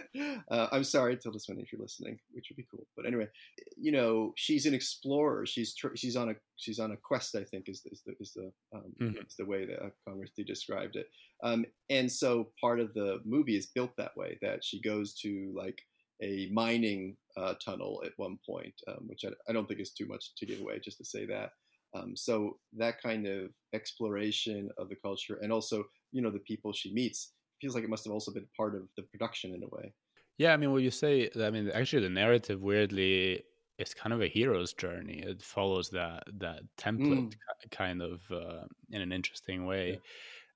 uh, 0.50 0.68
I'm 0.72 0.84
sorry, 0.84 1.16
Tilda 1.16 1.40
Swinton, 1.40 1.64
if 1.64 1.72
you're 1.72 1.80
listening, 1.82 2.18
which 2.32 2.46
would 2.50 2.56
be 2.56 2.66
cool. 2.70 2.86
But 2.96 3.06
anyway, 3.06 3.28
you 3.76 3.92
know, 3.92 4.32
she's 4.36 4.66
an 4.66 4.74
explorer. 4.74 5.46
She's 5.46 5.74
tr- 5.74 5.96
she's 5.96 6.16
on 6.16 6.30
a 6.30 6.34
she's 6.56 6.78
on 6.78 6.92
a 6.92 6.96
quest. 6.96 7.34
I 7.34 7.44
think 7.44 7.68
is 7.68 7.82
is 7.90 8.02
the 8.06 8.14
is 8.20 8.32
the 8.34 8.52
um, 8.74 8.92
Mhm. 9.00 9.26
is 9.26 9.36
the 9.36 9.46
way 9.46 9.64
that 9.66 9.82
uh, 9.82 9.90
Congress 10.06 10.30
described 10.36 10.96
it. 10.96 11.06
Um, 11.42 11.64
and 11.90 12.10
so 12.10 12.50
part 12.60 12.78
of 12.78 12.94
the 12.94 13.20
movie 13.24 13.56
is 13.56 13.66
built 13.66 13.90
that 13.96 14.16
way. 14.16 14.38
That 14.42 14.64
she 14.64 14.80
goes 14.80 15.14
to 15.22 15.52
like 15.56 15.80
a 16.22 16.48
mining 16.52 17.16
uh, 17.36 17.54
tunnel 17.64 18.02
at 18.06 18.12
one 18.16 18.38
point, 18.48 18.74
um, 18.86 19.08
which 19.08 19.24
I, 19.24 19.30
I 19.48 19.52
don't 19.52 19.66
think 19.66 19.80
is 19.80 19.90
too 19.90 20.06
much 20.06 20.34
to 20.36 20.46
give 20.46 20.60
away, 20.60 20.78
just 20.78 20.98
to 20.98 21.04
say 21.04 21.26
that. 21.26 21.50
Um, 21.94 22.16
so 22.16 22.60
that 22.74 23.00
kind 23.02 23.26
of 23.26 23.52
exploration 23.72 24.70
of 24.78 24.88
the 24.88 24.96
culture, 24.96 25.36
and 25.42 25.52
also 25.52 25.84
you 26.12 26.22
know 26.22 26.30
the 26.30 26.40
people 26.40 26.72
she 26.72 26.92
meets, 26.92 27.34
feels 27.60 27.74
like 27.74 27.84
it 27.84 27.90
must 27.90 28.04
have 28.04 28.12
also 28.12 28.32
been 28.32 28.48
part 28.56 28.74
of 28.76 28.90
the 28.96 29.02
production 29.04 29.54
in 29.54 29.62
a 29.62 29.68
way. 29.68 29.94
Yeah, 30.38 30.52
I 30.52 30.56
mean, 30.56 30.72
what 30.72 30.82
you 30.82 30.90
say, 30.90 31.30
I 31.36 31.50
mean, 31.50 31.68
actually, 31.70 32.02
the 32.02 32.10
narrative 32.10 32.62
weirdly 32.62 33.44
is 33.78 33.94
kind 33.94 34.12
of 34.12 34.20
a 34.20 34.28
hero's 34.28 34.72
journey. 34.72 35.20
It 35.22 35.42
follows 35.42 35.90
that 35.90 36.24
that 36.38 36.62
template 36.76 37.24
Mm. 37.24 37.40
ki- 37.62 37.68
kind 37.70 38.02
of 38.02 38.30
uh, 38.30 38.64
in 38.90 39.02
an 39.02 39.12
interesting 39.12 39.66
way. 39.66 40.00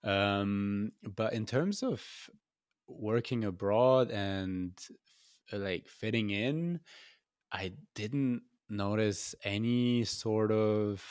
Um, 0.04 0.92
but 1.02 1.34
in 1.34 1.46
terms 1.46 1.82
of 1.82 2.30
working 2.88 3.44
abroad 3.44 4.10
and 4.10 4.78
f- 4.78 5.60
like 5.60 5.88
fitting 5.88 6.30
in, 6.30 6.80
I 7.52 7.74
didn't 7.94 8.44
notice 8.68 9.34
any 9.44 10.04
sort 10.04 10.50
of 10.52 11.02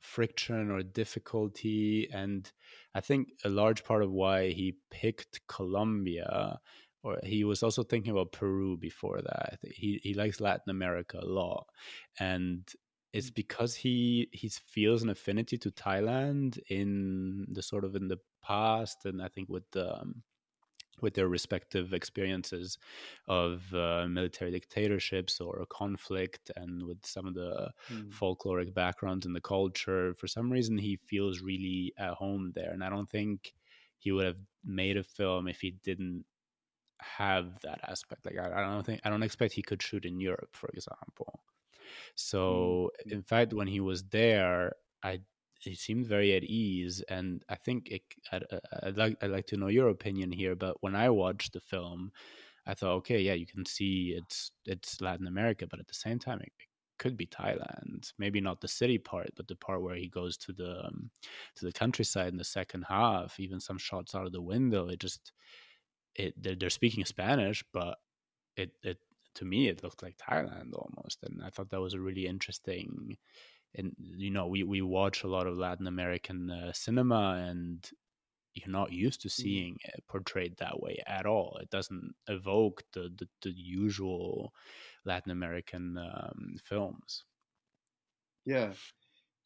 friction 0.00 0.70
or 0.70 0.82
difficulty. 0.82 2.08
And 2.12 2.50
I 2.94 3.00
think 3.00 3.28
a 3.44 3.48
large 3.48 3.84
part 3.84 4.02
of 4.02 4.10
why 4.10 4.50
he 4.50 4.76
picked 4.90 5.40
Colombia, 5.46 6.58
or 7.02 7.18
he 7.22 7.44
was 7.44 7.62
also 7.62 7.82
thinking 7.82 8.12
about 8.12 8.32
Peru 8.32 8.76
before 8.76 9.20
that. 9.22 9.58
He 9.62 10.00
he 10.02 10.14
likes 10.14 10.40
Latin 10.40 10.70
America 10.70 11.18
a 11.22 11.26
lot, 11.26 11.66
and 12.18 12.68
it's 13.12 13.30
because 13.30 13.74
he 13.74 14.28
he 14.32 14.48
feels 14.48 15.02
an 15.02 15.10
affinity 15.10 15.58
to 15.58 15.70
Thailand 15.70 16.58
in 16.68 17.46
the 17.50 17.62
sort 17.62 17.84
of 17.84 17.94
in 17.96 18.08
the 18.08 18.18
past, 18.42 19.04
and 19.04 19.22
I 19.22 19.28
think 19.28 19.48
with 19.48 19.64
the 19.72 19.96
um, 20.00 20.22
with 21.02 21.14
their 21.14 21.28
respective 21.28 21.92
experiences 21.92 22.78
of 23.28 23.72
uh, 23.74 24.06
military 24.08 24.50
dictatorships 24.50 25.40
or 25.40 25.60
a 25.60 25.66
conflict 25.66 26.50
and 26.56 26.84
with 26.86 27.04
some 27.06 27.26
of 27.26 27.34
the 27.34 27.72
Mm. 27.90 28.20
folkloric 28.20 28.72
backgrounds 28.74 29.26
in 29.26 29.32
the 29.32 29.40
culture 29.40 30.14
for 30.14 30.26
some 30.26 30.50
reason 30.50 30.78
he 30.78 30.96
feels 30.96 31.40
really 31.40 31.92
at 31.98 32.14
home 32.14 32.52
there 32.54 32.72
and 32.72 32.82
i 32.84 32.88
don't 32.90 33.10
think 33.10 33.54
he 33.98 34.12
would 34.12 34.24
have 34.26 34.38
made 34.64 34.96
a 34.96 35.02
film 35.02 35.46
if 35.48 35.60
he 35.60 35.70
didn't 35.70 36.24
have 37.00 37.58
that 37.60 37.80
aspect 37.88 38.26
like 38.26 38.36
i, 38.38 38.46
I 38.46 38.60
don't 38.62 38.84
think 38.84 39.00
i 39.04 39.10
don't 39.10 39.22
expect 39.22 39.54
he 39.54 39.62
could 39.62 39.82
shoot 39.82 40.04
in 40.04 40.20
europe 40.20 40.50
for 40.54 40.68
example 40.70 41.42
so 42.16 42.90
Mm. 43.06 43.12
in 43.12 43.22
fact 43.22 43.52
when 43.54 43.68
he 43.68 43.80
was 43.80 44.04
there 44.08 44.74
i 45.02 45.20
he 45.60 45.74
seemed 45.74 46.06
very 46.06 46.34
at 46.34 46.44
ease 46.44 47.02
and 47.08 47.44
i 47.48 47.54
think 47.54 47.88
it, 47.90 48.02
I'd, 48.32 48.44
I'd 48.82 48.96
like 48.96 49.16
i'd 49.22 49.30
like 49.30 49.46
to 49.48 49.56
know 49.56 49.68
your 49.68 49.88
opinion 49.88 50.32
here 50.32 50.54
but 50.54 50.76
when 50.82 50.94
i 50.96 51.10
watched 51.10 51.52
the 51.52 51.60
film 51.60 52.12
i 52.66 52.74
thought 52.74 52.94
okay 52.96 53.20
yeah 53.20 53.34
you 53.34 53.46
can 53.46 53.64
see 53.66 54.14
it's 54.16 54.52
it's 54.64 55.00
latin 55.00 55.26
america 55.26 55.66
but 55.66 55.80
at 55.80 55.88
the 55.88 55.94
same 55.94 56.18
time 56.18 56.40
it, 56.40 56.52
it 56.58 56.66
could 56.98 57.16
be 57.16 57.26
thailand 57.26 58.12
maybe 58.18 58.40
not 58.40 58.60
the 58.60 58.68
city 58.68 58.98
part 58.98 59.30
but 59.36 59.48
the 59.48 59.56
part 59.56 59.82
where 59.82 59.96
he 59.96 60.08
goes 60.08 60.36
to 60.36 60.52
the 60.52 60.84
um, 60.84 61.10
to 61.56 61.64
the 61.64 61.72
countryside 61.72 62.28
in 62.28 62.38
the 62.38 62.44
second 62.44 62.84
half 62.88 63.38
even 63.40 63.60
some 63.60 63.78
shots 63.78 64.14
out 64.14 64.26
of 64.26 64.32
the 64.32 64.42
window 64.42 64.88
it 64.88 64.98
just 65.00 65.32
it 66.14 66.34
they're, 66.42 66.56
they're 66.56 66.70
speaking 66.70 67.04
spanish 67.04 67.64
but 67.72 67.98
it 68.56 68.72
it 68.82 68.98
to 69.34 69.44
me 69.44 69.68
it 69.68 69.82
looked 69.82 70.02
like 70.02 70.16
thailand 70.18 70.72
almost 70.74 71.18
and 71.22 71.40
i 71.44 71.48
thought 71.50 71.70
that 71.70 71.80
was 71.80 71.94
a 71.94 72.00
really 72.00 72.26
interesting 72.26 73.16
and 73.74 73.94
you 73.98 74.30
know 74.30 74.46
we 74.46 74.62
we 74.62 74.82
watch 74.82 75.22
a 75.22 75.28
lot 75.28 75.46
of 75.46 75.56
latin 75.56 75.86
american 75.86 76.50
uh, 76.50 76.72
cinema 76.72 77.44
and 77.48 77.90
you're 78.54 78.68
not 78.68 78.92
used 78.92 79.20
to 79.22 79.30
seeing 79.30 79.78
it 79.84 80.04
portrayed 80.08 80.56
that 80.58 80.80
way 80.80 81.02
at 81.06 81.26
all 81.26 81.58
it 81.62 81.70
doesn't 81.70 82.14
evoke 82.28 82.84
the 82.92 83.02
the, 83.18 83.28
the 83.42 83.52
usual 83.52 84.52
latin 85.04 85.30
american 85.32 85.96
um, 85.98 86.56
films 86.64 87.24
Yeah. 88.44 88.74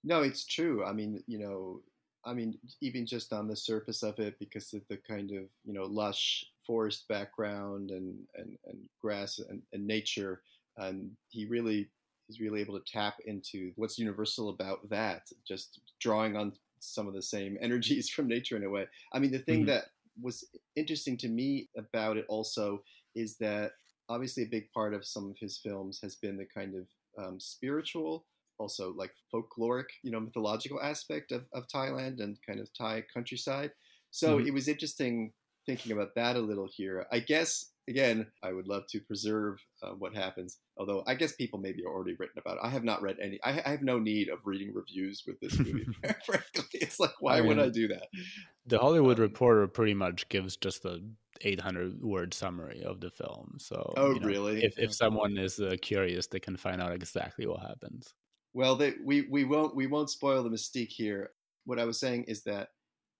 No, 0.04 0.22
it's 0.22 0.46
true. 0.46 0.84
I 0.84 0.92
mean, 0.92 1.22
you 1.26 1.38
know, 1.38 1.82
I 2.24 2.34
mean, 2.34 2.58
even 2.82 3.06
just 3.06 3.32
on 3.32 3.48
the 3.48 3.56
surface 3.56 4.02
of 4.02 4.18
it, 4.20 4.38
because 4.38 4.72
of 4.74 4.87
the 4.88 4.98
kind 4.98 5.32
of, 5.32 5.50
you 5.64 5.74
know, 5.74 5.84
lush 5.84 6.44
forest 6.66 7.08
background 7.08 7.90
and 7.90 8.26
and, 8.34 8.58
and 8.66 8.88
grass 9.00 9.38
and, 9.38 9.62
and 9.72 9.87
nature, 9.87 10.42
and 10.76 11.16
he 11.28 11.46
really 11.46 11.90
he's 12.26 12.40
really 12.40 12.60
able 12.60 12.78
to 12.78 12.92
tap 12.92 13.14
into 13.26 13.72
what's 13.76 13.98
universal 13.98 14.50
about 14.50 14.88
that. 14.90 15.28
Just 15.46 15.80
drawing 16.00 16.37
on 16.37 16.52
some 16.78 17.06
of 17.06 17.14
the 17.14 17.22
same 17.22 17.58
energies 17.62 18.08
from 18.08 18.28
nature 18.28 18.56
in 18.56 18.64
a 18.64 18.70
way. 18.70 18.87
I 19.12 19.18
mean, 19.18 19.32
the 19.32 19.38
thing 19.38 19.60
mm-hmm. 19.60 19.70
that 19.70 19.84
was 20.20 20.44
interesting 20.76 21.16
to 21.18 21.28
me 21.28 21.68
about 21.76 22.16
it 22.16 22.26
also 22.28 22.82
is 23.14 23.37
that 23.38 23.72
obviously 24.08 24.42
a 24.44 24.48
big 24.48 24.70
part 24.72 24.94
of 24.94 25.04
some 25.04 25.30
of 25.30 25.37
his 25.38 25.58
films 25.58 25.98
has 26.02 26.16
been 26.16 26.37
the 26.37 26.46
kind 26.46 26.74
of 26.74 26.87
um, 27.22 27.40
spiritual 27.40 28.24
also 28.58 28.94
like 28.96 29.12
folkloric 29.32 29.87
you 30.02 30.10
know 30.10 30.20
mythological 30.20 30.80
aspect 30.80 31.32
of, 31.32 31.44
of 31.52 31.66
thailand 31.68 32.20
and 32.20 32.38
kind 32.46 32.60
of 32.60 32.72
thai 32.72 33.02
countryside 33.12 33.70
so 34.10 34.38
mm-hmm. 34.38 34.46
it 34.46 34.54
was 34.54 34.68
interesting 34.68 35.32
thinking 35.66 35.92
about 35.92 36.14
that 36.14 36.37
a 36.37 36.40
little 36.40 36.68
here 36.70 37.06
i 37.10 37.18
guess 37.18 37.70
again 37.88 38.27
i 38.42 38.53
would 38.53 38.66
love 38.66 38.85
to 38.88 39.01
preserve 39.01 39.59
uh, 39.83 39.90
what 39.90 40.14
happens 40.14 40.59
although 40.77 41.03
i 41.07 41.14
guess 41.14 41.33
people 41.33 41.59
maybe 41.59 41.85
already 41.85 42.14
written 42.18 42.38
about 42.38 42.57
it 42.57 42.61
i 42.62 42.68
have 42.68 42.85
not 42.85 43.03
read 43.03 43.16
any 43.20 43.38
i, 43.44 43.62
I 43.64 43.70
have 43.70 43.83
no 43.83 43.99
need 43.99 44.29
of 44.29 44.38
reading 44.44 44.73
reviews 44.73 45.23
with 45.27 45.40
this 45.40 45.59
movie 45.59 45.87
frankly 46.27 46.64
it's 46.73 47.01
like 47.01 47.14
why 47.20 47.38
I 47.38 47.40
mean, 47.40 47.49
would 47.49 47.59
i 47.59 47.68
do 47.68 47.88
that 47.88 48.09
the 48.66 48.79
hollywood 48.79 49.18
um, 49.18 49.23
reporter 49.23 49.66
pretty 49.66 49.94
much 49.94 50.29
gives 50.29 50.57
just 50.57 50.85
a 50.85 51.01
800 51.40 52.03
word 52.03 52.33
summary 52.33 52.83
of 52.85 53.01
the 53.01 53.11
film. 53.11 53.57
So, 53.59 53.92
oh, 53.97 54.14
you 54.14 54.20
know, 54.20 54.27
really? 54.27 54.64
If, 54.64 54.79
if 54.79 54.94
someone 54.94 55.37
is 55.37 55.59
uh, 55.59 55.77
curious, 55.83 56.27
they 56.27 56.40
can 56.40 56.57
find 56.57 56.81
out 56.81 56.92
exactly 56.92 57.47
what 57.47 57.61
happens. 57.61 58.14
Well, 58.53 58.77
they, 58.77 58.94
we 59.03 59.23
we 59.23 59.44
won't 59.44 59.75
we 59.75 59.88
won't 59.88 60.11
spoil 60.11 60.42
the 60.44 60.51
mystique 60.51 60.92
here. 60.92 61.31
What 61.64 61.81
I 61.81 61.85
was 61.85 61.99
saying 61.99 62.25
is 62.29 62.44
that 62.44 62.68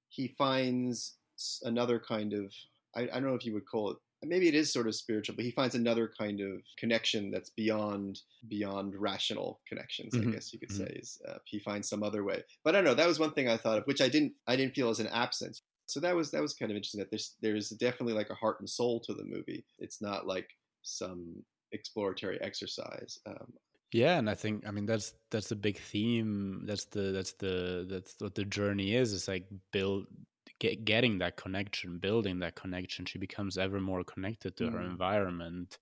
he 0.09 0.29
finds 0.29 1.17
another 1.65 1.99
kind 1.99 2.33
of 2.33 2.53
I, 2.95 3.03
I 3.03 3.07
don't 3.07 3.25
know 3.25 3.35
if 3.35 3.45
you 3.45 3.53
would 3.55 3.67
call 3.67 3.91
it 3.91 3.97
maybe 4.27 4.49
it 4.49 4.55
is 4.55 4.73
sort 4.73 4.87
of 4.87 4.95
spiritual, 4.95 5.37
but 5.37 5.45
he 5.45 5.51
finds 5.51 5.75
another 5.75 6.11
kind 6.19 6.41
of 6.41 6.61
connection 6.79 7.31
that's 7.31 7.51
beyond 7.51 8.21
beyond 8.49 8.95
rational 8.97 9.61
connections. 9.69 10.15
Mm-hmm. 10.15 10.29
I 10.29 10.33
guess 10.33 10.53
you 10.53 10.59
could 10.59 10.71
mm-hmm. 10.71 10.85
say 10.85 10.97
is 10.97 11.21
uh, 11.29 11.39
he 11.45 11.59
finds 11.59 11.89
some 11.89 12.03
other 12.03 12.25
way. 12.25 12.43
But 12.63 12.75
I 12.75 12.79
don't 12.79 12.85
know. 12.85 12.95
That 12.95 13.09
was 13.09 13.19
one 13.19 13.33
thing 13.33 13.49
I 13.49 13.57
thought 13.57 13.79
of, 13.79 13.85
which 13.85 14.01
I 14.01 14.09
didn't 14.09 14.33
I 14.47 14.57
didn't 14.57 14.75
feel 14.75 14.91
as 14.91 15.01
an 15.01 15.09
absence. 15.09 15.63
So 15.87 16.01
that 16.01 16.15
was 16.15 16.31
that 16.31 16.43
was 16.43 16.55
kind 16.55 16.71
of 16.71 16.77
interesting. 16.77 17.01
That 17.01 17.11
there's 17.11 17.35
there's 17.41 17.69
definitely 17.71 18.15
like 18.15 18.31
a 18.31 18.35
heart 18.35 18.61
and 18.61 18.69
soul 18.69 19.01
to 19.01 19.15
the 19.15 19.25
movie. 19.25 19.65
It's 19.79 20.01
not 20.01 20.27
like 20.27 20.49
some 20.83 21.43
exploratory 21.73 22.41
exercise. 22.41 23.19
Um, 23.27 23.53
yeah, 23.93 24.19
and 24.19 24.29
I 24.29 24.35
think 24.35 24.67
I 24.67 24.73
mean 24.73 24.87
that's 24.87 25.15
that's 25.31 25.49
the 25.49 25.57
big 25.57 25.79
theme. 25.79 26.63
That's 26.65 26.87
the 26.87 27.13
that's 27.13 27.33
the 27.35 27.87
that's 27.89 28.17
what 28.19 28.35
the 28.35 28.45
journey 28.45 28.95
is. 28.97 29.13
It's 29.13 29.29
like 29.29 29.47
build 29.73 30.07
get, 30.61 30.85
getting 30.85 31.19
that 31.19 31.37
connection, 31.37 31.99
building 31.99 32.39
that 32.41 32.55
connection. 32.55 33.05
She 33.05 33.19
becomes 33.19 33.59
ever 33.59 33.81
more 33.81 34.05
connected 34.05 34.57
to 34.57 34.65
mm. 34.65 34.73
her 34.73 34.81
environment, 34.81 35.79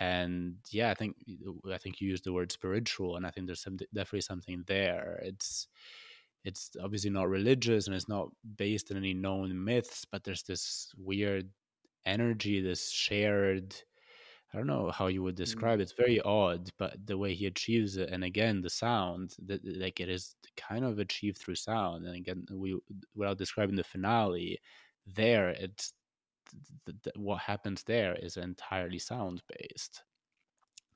and 0.00 0.56
yeah, 0.70 0.90
I 0.90 0.94
think 0.94 1.16
I 1.70 1.78
think 1.78 2.00
you 2.00 2.08
used 2.08 2.24
the 2.24 2.32
word 2.32 2.52
spiritual, 2.52 3.16
and 3.16 3.26
I 3.26 3.30
think 3.30 3.46
there's 3.46 3.62
some 3.62 3.76
definitely 3.76 4.22
something 4.22 4.64
there. 4.66 5.20
It's 5.22 5.68
it's 6.44 6.70
obviously 6.82 7.10
not 7.10 7.28
religious 7.28 7.86
and 7.86 7.94
it's 7.94 8.08
not 8.08 8.28
based 8.56 8.90
in 8.90 8.96
any 8.96 9.14
known 9.14 9.64
myths, 9.64 10.04
but 10.10 10.24
there's 10.24 10.42
this 10.42 10.92
weird 10.96 11.48
energy, 12.04 12.60
this 12.60 12.90
shared. 12.90 13.74
I 14.52 14.58
don't 14.58 14.66
know 14.66 14.90
how 14.90 15.06
you 15.06 15.22
would 15.22 15.34
mm. 15.34 15.38
describe 15.38 15.80
it. 15.80 15.84
It's 15.84 15.92
very 15.92 16.20
odd, 16.20 16.70
but 16.78 16.96
the 17.06 17.16
way 17.16 17.34
he 17.34 17.46
achieves 17.46 17.96
it, 17.96 18.10
and 18.10 18.24
again, 18.24 18.60
the 18.60 18.70
sound, 18.70 19.34
that 19.46 19.60
like 19.64 20.00
it 20.00 20.08
is 20.08 20.34
kind 20.56 20.84
of 20.84 20.98
achieved 20.98 21.38
through 21.38 21.54
sound. 21.54 22.04
And 22.04 22.16
again, 22.16 22.46
we 22.50 22.78
without 23.14 23.38
describing 23.38 23.76
the 23.76 23.84
finale, 23.84 24.60
there 25.06 25.50
it's 25.50 25.94
th- 26.86 26.98
th- 27.02 27.16
what 27.16 27.40
happens 27.40 27.82
there 27.82 28.14
is 28.14 28.36
entirely 28.36 28.98
sound 28.98 29.42
based, 29.48 30.02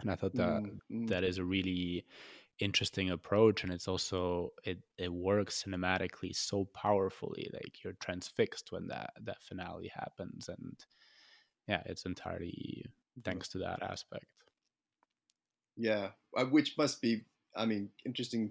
and 0.00 0.10
I 0.10 0.16
thought 0.16 0.34
that 0.34 0.62
mm-hmm. 0.62 1.06
that 1.06 1.24
is 1.24 1.38
a 1.38 1.44
really 1.44 2.04
interesting 2.58 3.10
approach 3.10 3.64
and 3.64 3.72
it's 3.72 3.86
also 3.86 4.50
it 4.64 4.78
it 4.96 5.12
works 5.12 5.62
cinematically 5.62 6.34
so 6.34 6.64
powerfully 6.72 7.50
like 7.52 7.84
you're 7.84 7.92
transfixed 8.00 8.72
when 8.72 8.86
that 8.86 9.10
that 9.20 9.42
finale 9.42 9.92
happens 9.94 10.48
and 10.48 10.86
yeah 11.68 11.82
it's 11.84 12.06
entirely 12.06 12.82
thanks 13.24 13.48
to 13.48 13.58
that 13.58 13.82
aspect 13.82 14.26
yeah 15.76 16.08
uh, 16.36 16.44
which 16.44 16.76
must 16.78 17.00
be 17.00 17.22
i 17.56 17.64
mean 17.64 17.88
interesting 18.04 18.50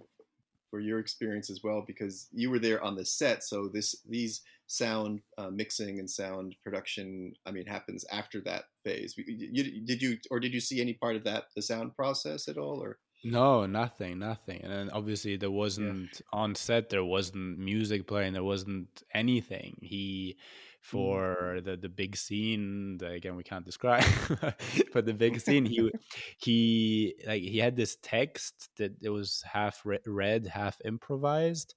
for 0.69 0.79
your 0.79 0.99
experience 0.99 1.49
as 1.49 1.63
well 1.63 1.83
because 1.85 2.27
you 2.33 2.49
were 2.49 2.59
there 2.59 2.83
on 2.83 2.95
the 2.95 3.05
set 3.05 3.43
so 3.43 3.67
this 3.67 3.95
these 4.09 4.41
sound 4.67 5.21
uh, 5.37 5.49
mixing 5.49 5.99
and 5.99 6.09
sound 6.09 6.55
production 6.63 7.33
i 7.45 7.51
mean 7.51 7.65
happens 7.65 8.03
after 8.11 8.41
that 8.41 8.65
phase 8.83 9.15
you, 9.17 9.85
did 9.85 10.01
you 10.01 10.17
or 10.31 10.39
did 10.39 10.53
you 10.53 10.59
see 10.59 10.81
any 10.81 10.93
part 10.93 11.15
of 11.15 11.23
that 11.23 11.45
the 11.55 11.61
sound 11.61 11.95
process 11.95 12.47
at 12.47 12.57
all 12.57 12.81
or 12.81 12.97
no, 13.25 13.65
nothing, 13.65 14.19
nothing. 14.19 14.61
And 14.63 14.71
then 14.71 14.89
obviously 14.91 15.35
there 15.35 15.49
wasn't 15.49 16.11
yeah. 16.13 16.39
on 16.39 16.53
set. 16.53 16.89
There 16.91 17.03
wasn't 17.03 17.57
music 17.57 18.05
playing. 18.05 18.33
There 18.33 18.43
wasn't 18.43 19.01
anything. 19.13 19.77
He. 19.81 20.37
For 20.85 21.55
mm. 21.57 21.65
the 21.65 21.77
the 21.77 21.89
big 21.89 22.15
scene 22.15 22.97
that 22.99 23.11
again 23.11 23.35
we 23.35 23.43
can't 23.43 23.65
describe, 23.65 24.05
but 24.93 25.05
the 25.05 25.13
big 25.13 25.39
scene 25.41 25.65
he 25.65 25.91
he 26.37 27.15
like 27.25 27.41
he 27.41 27.57
had 27.57 27.75
this 27.75 27.97
text 28.03 28.69
that 28.77 28.91
it 29.01 29.09
was 29.09 29.43
half 29.51 29.81
read, 30.05 30.45
half 30.45 30.79
improvised, 30.85 31.73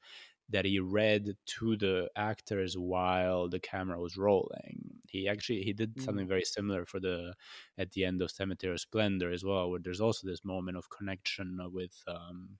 that 0.50 0.66
he 0.66 0.78
read 0.78 1.36
to 1.46 1.76
the 1.78 2.08
actors 2.16 2.76
while 2.76 3.48
the 3.48 3.60
camera 3.60 3.98
was 3.98 4.18
rolling. 4.18 5.00
He 5.08 5.26
actually 5.26 5.62
he 5.62 5.72
did 5.72 6.02
something 6.02 6.26
mm. 6.26 6.34
very 6.34 6.44
similar 6.44 6.84
for 6.84 7.00
the 7.00 7.32
at 7.78 7.92
the 7.92 8.04
end 8.04 8.20
of 8.20 8.30
Cemetery 8.30 8.74
of 8.74 8.80
Splendor 8.80 9.32
as 9.32 9.42
well, 9.42 9.70
where 9.70 9.80
there's 9.82 10.02
also 10.02 10.26
this 10.26 10.44
moment 10.44 10.76
of 10.76 10.90
connection 10.90 11.58
with 11.72 11.96
um, 12.06 12.58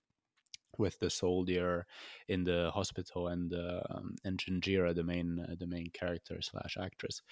with 0.79 0.99
the 1.01 1.11
soldier 1.11 1.87
in 2.29 2.45
the 2.45 2.71
hospital 2.73 3.29
and 3.29 3.53
um, 3.91 4.17
and 4.25 4.39
Jenjira, 4.39 4.95
the 4.95 5.05
main 5.05 5.41
uh, 5.41 5.55
the 5.59 5.67
main 5.67 5.91
character 5.93 6.41
slash 6.41 6.77
actress, 6.81 7.23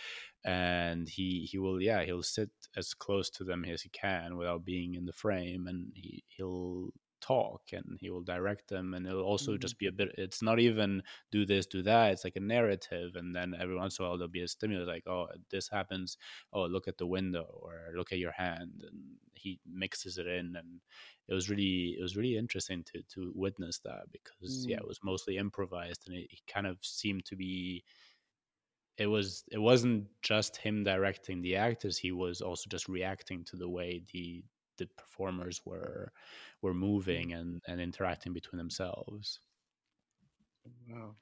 and 0.45 1.09
he 1.09 1.49
he 1.51 1.59
will 1.59 1.81
yeah 1.81 2.05
he'll 2.05 2.23
sit 2.23 2.51
as 2.77 2.95
close 2.95 3.31
to 3.31 3.45
them 3.45 3.65
as 3.65 3.83
he 3.83 3.89
can 3.91 4.37
without 4.37 4.65
being 4.65 4.95
in 4.95 5.07
the 5.07 5.13
frame, 5.13 5.67
and 5.67 5.93
he 5.95 6.25
he'll 6.29 6.91
talk 7.21 7.63
and 7.73 7.97
he 8.01 8.11
will 8.11 8.23
direct 8.23 8.69
them 8.69 8.95
and 8.95 9.07
it'll 9.07 9.23
also 9.23 9.53
mm-hmm. 9.53 9.61
just 9.61 9.79
be 9.79 9.87
a 9.87 9.93
bit 9.93 10.09
it's 10.19 10.43
not 10.43 10.59
even 10.59 11.03
do 11.31 11.47
this 11.47 11.67
do 11.67 11.83
that 11.83 12.13
it's 12.13 12.25
like 12.25 12.37
a 12.37 12.41
narrative 12.41 13.17
and 13.17 13.35
then 13.35 13.55
every 13.59 13.75
once 13.75 13.99
in 13.99 14.05
a 14.05 14.09
while 14.09 14.19
there'll 14.19 14.31
be 14.31 14.43
a 14.43 14.49
stimulus 14.49 14.87
like 14.87 15.07
oh 15.07 15.27
this 15.51 15.69
happens 15.69 16.19
oh 16.53 16.65
look 16.65 16.89
at 16.89 16.99
the 16.99 17.07
window 17.07 17.47
or 17.63 17.93
look 17.97 18.13
at 18.13 18.19
your 18.19 18.33
hand 18.33 18.85
and 18.87 19.01
he 19.35 19.59
mixes 19.67 20.19
it 20.19 20.27
in 20.27 20.55
and 20.57 20.81
it 21.29 21.35
was 21.35 21.51
really 21.51 21.97
it 21.99 22.03
was 22.03 22.17
really 22.17 22.37
interesting 22.37 22.85
to 22.85 23.03
to 23.13 23.33
witness 23.35 23.79
that 23.79 24.03
because 24.13 24.67
mm. 24.67 24.71
yeah 24.71 24.77
it 24.77 24.87
was 24.87 25.01
mostly 25.03 25.37
improvised 25.37 26.09
and 26.09 26.17
it, 26.17 26.29
it 26.31 26.41
kind 26.47 26.67
of 26.67 26.79
seemed 26.83 27.25
to 27.25 27.37
be 27.37 27.83
it 28.99 29.07
was 29.07 29.45
it 29.53 29.59
wasn't 29.59 30.07
just 30.23 30.57
him 30.57 30.83
directing 30.85 31.43
the 31.43 31.57
actors 31.57 31.99
he 31.99 32.13
was 32.13 32.41
also 32.41 32.69
just 32.69 32.89
reacting 32.89 33.45
to 33.45 33.57
the 33.57 33.69
way 33.69 34.03
the 34.13 34.43
the 34.79 34.89
performers 34.97 35.61
were 35.65 36.13
were 36.63 36.75
moving 36.75 37.33
and 37.33 37.63
and 37.67 37.81
interacting 37.81 38.33
between 38.33 38.59
themselves 38.59 39.41
wow 40.89 41.15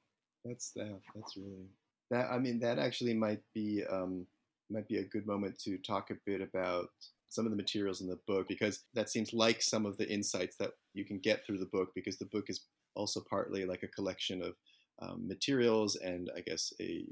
that's 0.43 0.71
that 0.71 0.99
that's 1.13 1.37
really 1.37 1.69
that 2.09 2.27
i 2.31 2.37
mean 2.37 2.59
that 2.59 2.79
actually 2.79 3.13
might 3.13 3.41
be 3.53 3.83
um 3.89 4.25
might 4.69 4.87
be 4.87 4.97
a 4.97 5.05
good 5.05 5.27
moment 5.27 5.57
to 5.59 5.77
talk 5.77 6.09
a 6.09 6.15
bit 6.25 6.41
about 6.41 6.89
some 7.29 7.45
of 7.45 7.51
the 7.51 7.57
materials 7.57 8.01
in 8.01 8.07
the 8.07 8.19
book 8.27 8.47
because 8.47 8.83
that 8.93 9.09
seems 9.09 9.33
like 9.33 9.61
some 9.61 9.85
of 9.85 9.97
the 9.97 10.09
insights 10.11 10.55
that 10.57 10.71
you 10.93 11.05
can 11.05 11.19
get 11.19 11.45
through 11.45 11.57
the 11.57 11.65
book 11.65 11.89
because 11.93 12.17
the 12.17 12.25
book 12.25 12.45
is 12.49 12.61
also 12.95 13.21
partly 13.29 13.65
like 13.65 13.83
a 13.83 13.87
collection 13.87 14.41
of 14.41 14.55
um, 15.01 15.27
materials 15.27 15.97
and 15.97 16.31
I 16.35 16.41
guess 16.41 16.71
a 16.79 17.05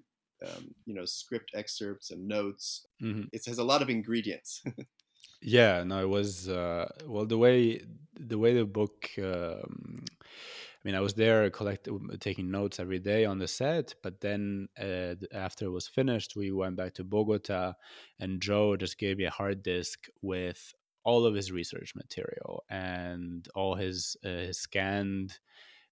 um, 0.45 0.73
you 0.85 0.93
know 0.93 1.05
script 1.05 1.51
excerpts 1.53 2.11
and 2.11 2.27
notes. 2.27 2.85
Mm-hmm. 3.01 3.23
It 3.31 3.45
has 3.45 3.57
a 3.57 3.63
lot 3.63 3.81
of 3.81 3.89
ingredients. 3.89 4.61
Yeah, 5.43 5.83
no, 5.83 6.01
it 6.01 6.09
was 6.09 6.47
uh, 6.47 6.89
well 7.05 7.25
the 7.25 7.37
way 7.37 7.81
the 8.19 8.37
way 8.37 8.53
the 8.53 8.65
book. 8.65 9.09
Um, 9.17 10.05
I 10.15 10.87
mean, 10.87 10.95
I 10.95 10.99
was 11.01 11.13
there 11.13 11.49
collecting, 11.49 12.09
taking 12.19 12.51
notes 12.51 12.79
every 12.79 12.99
day 12.99 13.25
on 13.25 13.39
the 13.39 13.47
set. 13.47 13.95
But 14.03 14.19
then 14.21 14.67
uh, 14.79 15.15
after 15.33 15.65
it 15.65 15.71
was 15.71 15.87
finished, 15.87 16.35
we 16.35 16.51
went 16.51 16.75
back 16.75 16.93
to 16.95 17.03
Bogota, 17.05 17.73
and 18.19 18.41
Joe 18.41 18.75
just 18.77 18.97
gave 18.97 19.17
me 19.17 19.25
a 19.25 19.29
hard 19.31 19.63
disk 19.63 20.07
with 20.21 20.73
all 21.05 21.25
of 21.25 21.35
his 21.35 21.51
research 21.51 21.93
material 21.95 22.63
and 22.69 23.47
all 23.55 23.75
his 23.75 24.15
uh, 24.25 24.29
his 24.29 24.59
scanned 24.59 25.39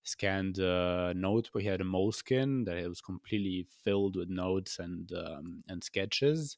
scanned 0.03 0.59
uh, 0.59 1.13
notebook. 1.13 1.61
He 1.61 1.67
had 1.67 1.81
a 1.81 1.85
Moleskine 1.85 2.65
that 2.65 2.77
it 2.77 2.87
was 2.87 3.01
completely 3.01 3.67
filled 3.83 4.15
with 4.15 4.29
notes 4.29 4.79
and 4.79 5.11
um, 5.13 5.63
and 5.67 5.83
sketches 5.83 6.57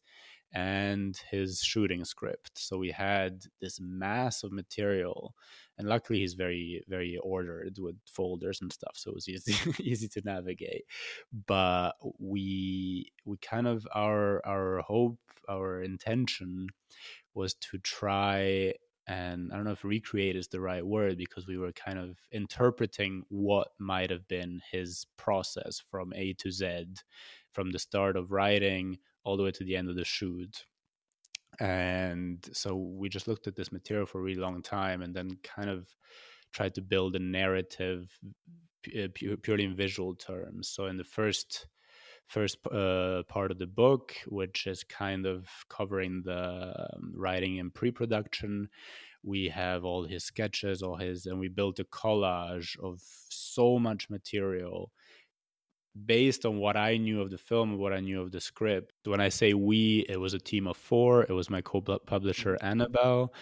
and 0.54 1.20
his 1.32 1.62
shooting 1.62 2.06
script. 2.06 2.52
So 2.56 2.78
we 2.78 2.92
had 2.92 3.44
this 3.60 3.80
mass 3.82 4.44
of 4.44 4.52
material, 4.52 5.34
and 5.78 5.88
luckily 5.88 6.20
he's 6.20 6.36
very 6.36 6.84
very 6.88 7.18
ordered 7.24 7.78
with 7.80 7.96
folders 8.06 8.62
and 8.62 8.72
stuff, 8.72 8.94
so 8.96 9.12
it 9.12 9.16
was 9.16 9.30
easy 9.30 9.56
easy 9.82 10.08
to 10.10 10.22
navigate. 10.24 10.86
But 11.48 11.94
we 12.20 13.12
we 13.26 13.38
kind 13.38 13.68
of 13.68 13.88
our 13.94 14.46
our 14.46 14.82
hope, 14.82 15.20
our 15.50 15.82
intention 15.82 16.68
was 17.34 17.56
to 17.56 17.80
try 17.80 18.74
and 19.08 19.52
I 19.52 19.56
don't 19.56 19.66
know 19.66 19.72
if 19.72 19.84
recreate 19.84 20.36
is 20.36 20.48
the 20.48 20.62
right 20.62 20.86
word 20.86 21.18
because 21.18 21.48
we 21.48 21.58
were 21.58 21.74
kind 21.74 22.00
of 22.00 22.18
interpreting 22.32 23.24
what 23.30 23.70
might 23.80 24.10
have 24.12 24.28
been 24.28 24.62
his 24.72 25.06
process 25.18 25.82
from 25.92 26.14
A 26.16 26.34
to 26.40 26.52
Z, 26.52 26.86
from 27.52 27.72
the 27.72 27.80
start 27.80 28.16
of 28.16 28.32
writing 28.32 28.98
all 29.24 29.38
the 29.38 29.44
way 29.44 29.52
to 29.52 29.64
the 29.64 29.76
end 29.76 29.90
of 29.90 29.96
the 29.96 30.06
shoot. 30.06 30.66
And 31.60 32.44
so 32.52 32.76
we 32.76 33.10
just 33.10 33.28
looked 33.28 33.48
at 33.48 33.56
this 33.56 33.72
material 33.72 34.06
for 34.06 34.20
a 34.20 34.24
really 34.24 34.40
long 34.40 34.62
time 34.62 35.02
and 35.02 35.14
then 35.16 35.38
kind 35.44 35.70
of 35.70 35.88
tried 36.52 36.74
to 36.76 36.82
build 36.82 37.16
a 37.16 37.20
narrative 37.20 38.18
uh, 38.98 39.08
purely 39.42 39.64
in 39.64 39.76
visual 39.76 40.16
terms. 40.16 40.70
So 40.70 40.88
in 40.88 40.98
the 40.98 41.04
first 41.04 41.68
first 42.28 42.58
uh, 42.68 43.24
part 43.28 43.52
of 43.52 43.60
the 43.60 43.68
book, 43.68 44.16
which 44.28 44.66
is 44.68 44.84
kind 44.84 45.26
of 45.26 45.48
covering 45.70 46.22
the 46.26 46.74
um, 46.94 47.14
writing 47.16 47.60
and 47.60 47.74
pre-production. 47.74 48.70
We 49.24 49.50
have 49.50 49.86
all 49.86 50.06
his 50.06 50.24
sketches, 50.24 50.82
all 50.82 50.98
his, 50.98 51.26
and 51.26 51.40
we 51.40 51.48
built 51.48 51.80
a 51.80 51.86
collage 51.86 52.78
of 52.82 53.02
so 53.30 53.80
much 53.80 54.10
material 54.10 54.92
based 56.06 56.46
on 56.46 56.58
what 56.58 56.76
I 56.76 56.98
knew 56.98 57.22
of 57.22 57.30
the 57.30 57.38
film 57.38 57.78
what 57.78 57.94
I 57.94 58.00
knew 58.00 58.22
of 58.22 58.32
the 58.32 58.42
script. 58.42 58.94
When 59.06 59.22
I 59.22 59.30
say 59.30 59.54
we, 59.54 60.06
it 60.10 60.20
was 60.20 60.34
a 60.34 60.40
team 60.40 60.68
of 60.68 60.78
four. 60.78 61.24
It 61.24 61.34
was 61.34 61.50
my 61.50 61.62
co-publisher 61.62 62.58
Annabel, 62.62 63.34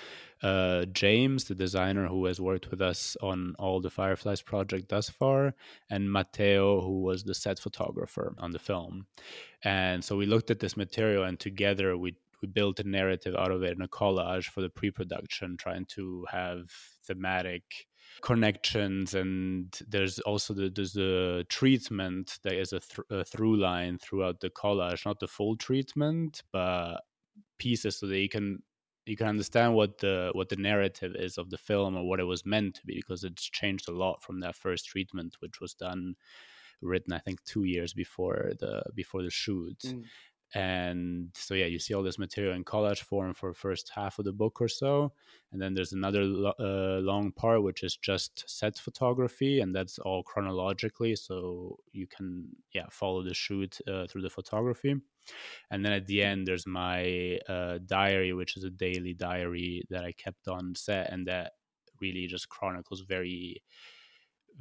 uh, 0.43 0.85
James, 0.85 1.45
the 1.45 1.55
designer 1.55 2.07
who 2.07 2.25
has 2.25 2.41
worked 2.41 2.69
with 2.69 2.81
us 2.81 3.15
on 3.21 3.55
all 3.57 3.79
the 3.79 3.89
Fireflies 3.89 4.41
project 4.41 4.89
thus 4.89 5.09
far, 5.09 5.53
and 5.89 6.11
Matteo, 6.11 6.81
who 6.81 7.01
was 7.01 7.23
the 7.23 7.35
set 7.35 7.59
photographer 7.59 8.35
on 8.37 8.51
the 8.51 8.59
film. 8.59 9.05
And 9.63 10.03
so 10.03 10.17
we 10.17 10.25
looked 10.25 10.51
at 10.51 10.59
this 10.59 10.75
material, 10.75 11.23
and 11.23 11.39
together 11.39 11.97
we 11.97 12.15
we 12.41 12.47
built 12.47 12.79
a 12.79 12.83
narrative 12.83 13.35
out 13.35 13.51
of 13.51 13.61
it 13.61 13.75
in 13.75 13.83
a 13.83 13.87
collage 13.87 14.45
for 14.45 14.61
the 14.61 14.69
pre-production, 14.69 15.57
trying 15.57 15.85
to 15.85 16.25
have 16.31 16.71
thematic 17.05 17.61
connections 18.21 19.13
and 19.13 19.79
there's 19.87 20.19
also 20.19 20.53
the, 20.53 20.69
there's 20.69 20.93
the 20.93 21.45
treatment 21.49 22.39
that 22.43 22.53
is 22.53 22.73
a, 22.73 22.79
th- 22.79 23.07
a 23.09 23.23
through 23.23 23.57
line 23.57 23.97
throughout 23.97 24.39
the 24.39 24.49
collage 24.49 25.05
not 25.05 25.19
the 25.19 25.27
full 25.27 25.55
treatment 25.55 26.43
but 26.51 26.97
pieces 27.57 27.97
so 27.97 28.07
that 28.07 28.19
you 28.19 28.29
can 28.29 28.61
you 29.05 29.17
can 29.17 29.27
understand 29.27 29.73
what 29.73 29.97
the 29.97 30.29
what 30.33 30.49
the 30.49 30.55
narrative 30.55 31.15
is 31.15 31.37
of 31.37 31.49
the 31.49 31.57
film 31.57 31.97
or 31.97 32.07
what 32.07 32.19
it 32.19 32.25
was 32.25 32.45
meant 32.45 32.75
to 32.75 32.85
be 32.85 32.95
because 32.95 33.23
it's 33.23 33.49
changed 33.49 33.89
a 33.89 33.93
lot 33.93 34.21
from 34.23 34.39
that 34.39 34.55
first 34.55 34.85
treatment 34.85 35.35
which 35.39 35.59
was 35.59 35.73
done 35.73 36.15
written 36.81 37.13
i 37.13 37.19
think 37.19 37.43
two 37.43 37.63
years 37.63 37.93
before 37.93 38.53
the 38.59 38.83
before 38.95 39.23
the 39.23 39.29
shoot. 39.29 39.79
Mm 39.85 40.03
and 40.53 41.29
so 41.33 41.53
yeah 41.53 41.65
you 41.65 41.79
see 41.79 41.93
all 41.93 42.03
this 42.03 42.19
material 42.19 42.53
in 42.53 42.63
collage 42.63 42.99
form 42.99 43.33
for 43.33 43.53
first 43.53 43.91
half 43.95 44.19
of 44.19 44.25
the 44.25 44.33
book 44.33 44.59
or 44.61 44.67
so. 44.67 45.13
And 45.51 45.61
then 45.61 45.73
there's 45.73 45.93
another 45.93 46.21
uh, 46.21 46.99
long 46.99 47.31
part 47.31 47.63
which 47.63 47.83
is 47.83 47.97
just 47.97 48.43
set 48.47 48.77
photography 48.77 49.59
and 49.59 49.75
that's 49.75 49.99
all 49.99 50.23
chronologically. 50.23 51.15
So 51.15 51.77
you 51.91 52.07
can 52.07 52.49
yeah 52.73 52.87
follow 52.89 53.23
the 53.23 53.33
shoot 53.33 53.77
uh, 53.87 54.07
through 54.07 54.23
the 54.23 54.29
photography. 54.29 54.95
And 55.69 55.85
then 55.85 55.93
at 55.93 56.07
the 56.07 56.23
end 56.23 56.47
there's 56.47 56.67
my 56.67 57.39
uh, 57.47 57.79
diary 57.85 58.33
which 58.33 58.57
is 58.57 58.63
a 58.63 58.69
daily 58.69 59.13
diary 59.13 59.83
that 59.89 60.03
i 60.03 60.11
kept 60.13 60.47
on 60.47 60.73
set 60.75 61.11
and 61.11 61.27
that 61.27 61.53
really 62.01 62.27
just 62.27 62.49
chronicles 62.49 63.01
very 63.01 63.61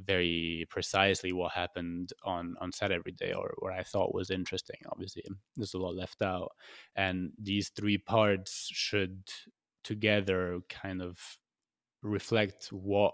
very 0.03 0.65
precisely 0.69 1.31
what 1.31 1.51
happened 1.53 2.13
on 2.23 2.55
on 2.59 2.71
set 2.71 2.91
every 2.91 3.11
day 3.11 3.33
or 3.33 3.53
what 3.59 3.73
I 3.73 3.83
thought 3.83 4.13
was 4.13 4.29
interesting. 4.29 4.77
Obviously, 4.91 5.23
there's 5.55 5.73
a 5.73 5.79
lot 5.79 5.95
left 5.95 6.21
out, 6.21 6.51
and 6.95 7.31
these 7.41 7.69
three 7.69 7.97
parts 7.97 8.69
should 8.71 9.29
together 9.83 10.59
kind 10.69 11.01
of 11.01 11.17
reflect 12.03 12.67
what 12.71 13.13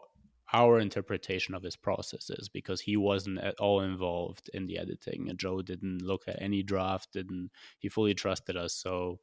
our 0.54 0.80
interpretation 0.80 1.54
of 1.54 1.64
his 1.64 1.76
process 1.76 2.30
is 2.30 2.48
because 2.48 2.80
he 2.80 2.96
wasn't 2.96 3.38
at 3.40 3.56
all 3.60 3.82
involved 3.82 4.50
in 4.54 4.66
the 4.66 4.78
editing. 4.78 5.30
Joe 5.36 5.62
didn't 5.62 6.02
look 6.02 6.24
at 6.28 6.42
any 6.42 6.64
draft 6.64 7.12
didn't 7.12 7.52
he 7.80 7.90
fully 7.90 8.14
trusted 8.14 8.56
us. 8.56 8.74
So 8.74 9.20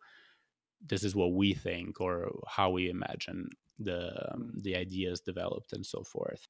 this 0.87 1.03
is 1.03 1.15
what 1.15 1.33
we 1.33 1.55
think 1.55 2.01
or 2.01 2.31
how 2.47 2.71
we 2.71 2.91
imagine 2.91 3.49
the 3.79 4.33
um, 4.33 4.53
the 4.63 4.77
ideas 4.77 5.21
developed 5.21 5.73
and 5.73 5.85
so 5.85 6.05
forth 6.05 6.47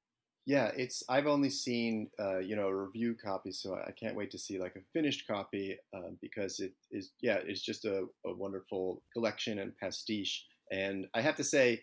yeah, 0.46 0.70
it's 0.76 1.02
I've 1.08 1.26
only 1.26 1.48
seen 1.48 2.10
uh, 2.20 2.38
you 2.38 2.54
know 2.54 2.68
a 2.68 2.74
review 2.74 3.16
copy, 3.22 3.50
so 3.50 3.74
I 3.74 3.92
can't 3.92 4.16
wait 4.16 4.30
to 4.32 4.38
see 4.38 4.58
like 4.58 4.76
a 4.76 4.84
finished 4.92 5.26
copy 5.26 5.76
um, 5.94 6.18
because 6.20 6.60
it 6.60 6.72
is 6.90 7.12
yeah 7.22 7.38
it's 7.46 7.62
just 7.62 7.84
a, 7.86 8.04
a, 8.26 8.34
wonderful 8.34 9.02
collection 9.12 9.58
and 9.58 9.76
pastiche. 9.78 10.44
And 10.70 11.06
I 11.14 11.22
have 11.22 11.36
to 11.36 11.44
say, 11.44 11.82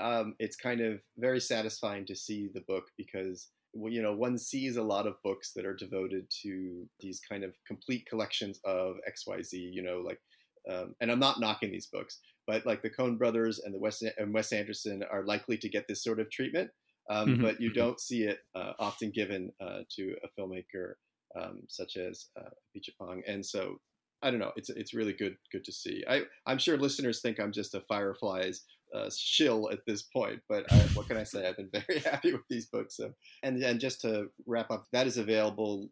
um, 0.00 0.34
it's 0.38 0.56
kind 0.56 0.80
of 0.80 1.00
very 1.18 1.40
satisfying 1.40 2.06
to 2.06 2.14
see 2.14 2.48
the 2.54 2.62
book 2.62 2.84
because 2.96 3.48
you 3.74 4.00
know 4.00 4.14
one 4.14 4.38
sees 4.38 4.76
a 4.76 4.82
lot 4.82 5.06
of 5.06 5.22
books 5.22 5.52
that 5.54 5.66
are 5.66 5.76
devoted 5.76 6.30
to 6.42 6.88
these 7.00 7.20
kind 7.28 7.44
of 7.44 7.54
complete 7.66 8.06
collections 8.08 8.58
of 8.64 8.96
X 9.06 9.26
Y 9.26 9.42
Z. 9.42 9.58
You 9.58 9.82
know, 9.82 9.98
like 9.98 10.20
um, 10.70 10.94
and 11.02 11.10
I'm 11.10 11.20
not 11.20 11.40
knocking 11.40 11.70
these 11.70 11.88
books, 11.88 12.20
but 12.46 12.64
like 12.64 12.80
the 12.80 12.90
Coen 12.90 13.18
Brothers 13.18 13.58
and 13.58 13.74
the 13.74 13.78
Wes 13.78 14.02
and 14.16 14.32
Wes 14.32 14.50
Anderson 14.52 15.04
are 15.10 15.26
likely 15.26 15.58
to 15.58 15.68
get 15.68 15.86
this 15.88 16.02
sort 16.02 16.20
of 16.20 16.30
treatment 16.30 16.70
um, 17.08 17.28
mm-hmm. 17.28 17.42
but 17.42 17.60
you 17.60 17.72
don't 17.72 18.00
see 18.00 18.24
it 18.24 18.38
uh, 18.54 18.72
often 18.78 19.10
given 19.10 19.50
uh, 19.60 19.80
to 19.96 20.14
a 20.22 20.40
filmmaker 20.40 20.94
um, 21.38 21.62
such 21.68 21.96
as 21.96 22.26
uh, 22.38 22.50
Apichatpong. 22.76 23.20
And 23.26 23.44
so 23.44 23.80
I 24.22 24.30
don't 24.30 24.40
know. 24.40 24.52
It's 24.56 24.70
it's 24.70 24.94
really 24.94 25.12
good 25.12 25.36
good 25.52 25.64
to 25.64 25.72
see. 25.72 26.04
I 26.08 26.22
I'm 26.46 26.58
sure 26.58 26.76
listeners 26.76 27.20
think 27.20 27.38
I'm 27.38 27.52
just 27.52 27.74
a 27.74 27.80
Fireflies 27.82 28.64
uh, 28.94 29.10
shill 29.16 29.70
at 29.70 29.80
this 29.86 30.02
point, 30.02 30.40
but 30.48 30.70
I, 30.72 30.76
what 30.94 31.06
can 31.06 31.16
I 31.16 31.24
say? 31.24 31.46
I've 31.46 31.56
been 31.56 31.70
very 31.86 32.00
happy 32.00 32.32
with 32.32 32.42
these 32.50 32.66
books. 32.66 32.96
So, 32.96 33.12
and 33.42 33.62
and 33.62 33.78
just 33.78 34.00
to 34.02 34.28
wrap 34.46 34.70
up, 34.70 34.86
that 34.92 35.06
is 35.06 35.18
available 35.18 35.88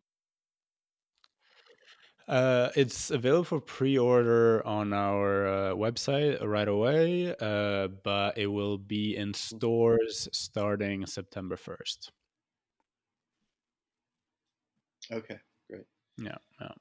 uh, 2.28 2.70
it's 2.74 3.10
available 3.10 3.44
for 3.44 3.60
pre-order 3.60 4.66
on 4.66 4.92
our 4.92 5.46
uh, 5.46 5.74
website 5.74 6.42
right 6.44 6.68
away, 6.68 7.34
uh, 7.40 7.88
but 8.02 8.36
it 8.36 8.48
will 8.48 8.78
be 8.78 9.16
in 9.16 9.32
stores 9.32 10.28
starting 10.32 11.06
September 11.06 11.56
first. 11.56 12.12
Okay, 15.12 15.38
great. 15.70 15.84
Yeah, 16.18 16.36
yeah. 16.60 16.72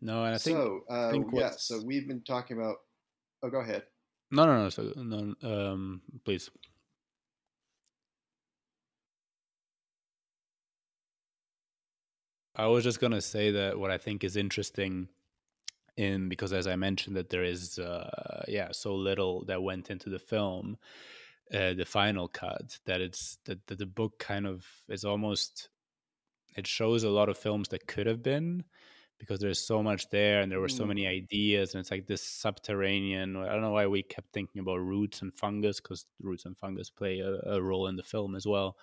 No, 0.00 0.24
and 0.24 0.34
I 0.34 0.38
think 0.38 0.56
so. 0.56 0.80
Uh, 0.88 1.10
think 1.10 1.26
yeah, 1.34 1.50
so 1.56 1.82
we've 1.84 2.08
been 2.08 2.22
talking 2.22 2.56
about. 2.56 2.76
Oh, 3.42 3.50
go 3.50 3.60
ahead. 3.60 3.82
No, 4.30 4.46
no, 4.46 4.64
no. 4.64 4.68
So, 4.70 4.92
no. 4.96 5.34
Um, 5.42 6.00
please. 6.24 6.50
I 12.56 12.66
was 12.66 12.84
just 12.84 13.00
gonna 13.00 13.20
say 13.20 13.50
that 13.50 13.78
what 13.78 13.90
I 13.90 13.98
think 13.98 14.24
is 14.24 14.36
interesting 14.36 15.08
in 15.96 16.28
because 16.28 16.52
as 16.52 16.66
I 16.66 16.76
mentioned 16.76 17.16
that 17.16 17.30
there 17.30 17.44
is 17.44 17.78
uh, 17.78 18.44
yeah 18.48 18.68
so 18.72 18.94
little 18.94 19.44
that 19.46 19.62
went 19.62 19.90
into 19.90 20.08
the 20.08 20.18
film, 20.18 20.78
uh, 21.52 21.74
the 21.74 21.84
final 21.84 22.28
cut 22.28 22.78
that 22.86 23.00
it's 23.00 23.38
that, 23.44 23.66
that 23.66 23.78
the 23.78 23.86
book 23.86 24.18
kind 24.18 24.46
of 24.46 24.64
is 24.88 25.04
almost 25.04 25.68
it 26.56 26.66
shows 26.66 27.04
a 27.04 27.10
lot 27.10 27.28
of 27.28 27.36
films 27.36 27.68
that 27.68 27.86
could 27.86 28.06
have 28.06 28.22
been 28.22 28.64
because 29.18 29.40
there's 29.40 29.66
so 29.66 29.82
much 29.82 30.08
there 30.10 30.40
and 30.40 30.50
there 30.50 30.60
were 30.60 30.68
so 30.68 30.84
mm. 30.84 30.88
many 30.88 31.06
ideas 31.06 31.74
and 31.74 31.80
it's 31.80 31.90
like 31.90 32.06
this 32.06 32.22
subterranean 32.22 33.36
i 33.36 33.48
don't 33.48 33.62
know 33.62 33.70
why 33.70 33.86
we 33.86 34.02
kept 34.02 34.32
thinking 34.32 34.60
about 34.60 34.76
roots 34.76 35.22
and 35.22 35.32
fungus 35.32 35.80
because 35.80 36.04
roots 36.20 36.44
and 36.44 36.56
fungus 36.58 36.90
play 36.90 37.20
a, 37.20 37.38
a, 37.50 37.62
role 37.62 37.86
in 37.86 37.96
the 37.96 38.02
film 38.02 38.34
as 38.36 38.46
well 38.46 38.76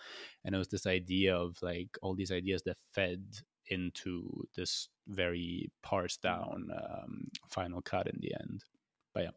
and 0.43 0.55
it 0.55 0.57
was 0.57 0.69
this 0.69 0.87
idea 0.87 1.35
of 1.35 1.55
like 1.61 1.97
all 2.01 2.15
these 2.15 2.31
ideas 2.31 2.63
that 2.63 2.77
fed 2.93 3.23
into 3.67 4.47
this 4.55 4.89
very 5.07 5.71
parsed 5.81 6.21
mm. 6.21 6.29
down 6.29 6.69
um, 6.71 7.27
final 7.47 7.81
cut 7.81 8.07
in 8.07 8.19
the 8.21 8.33
end. 8.39 8.63
But 9.13 9.23
yeah. 9.23 9.29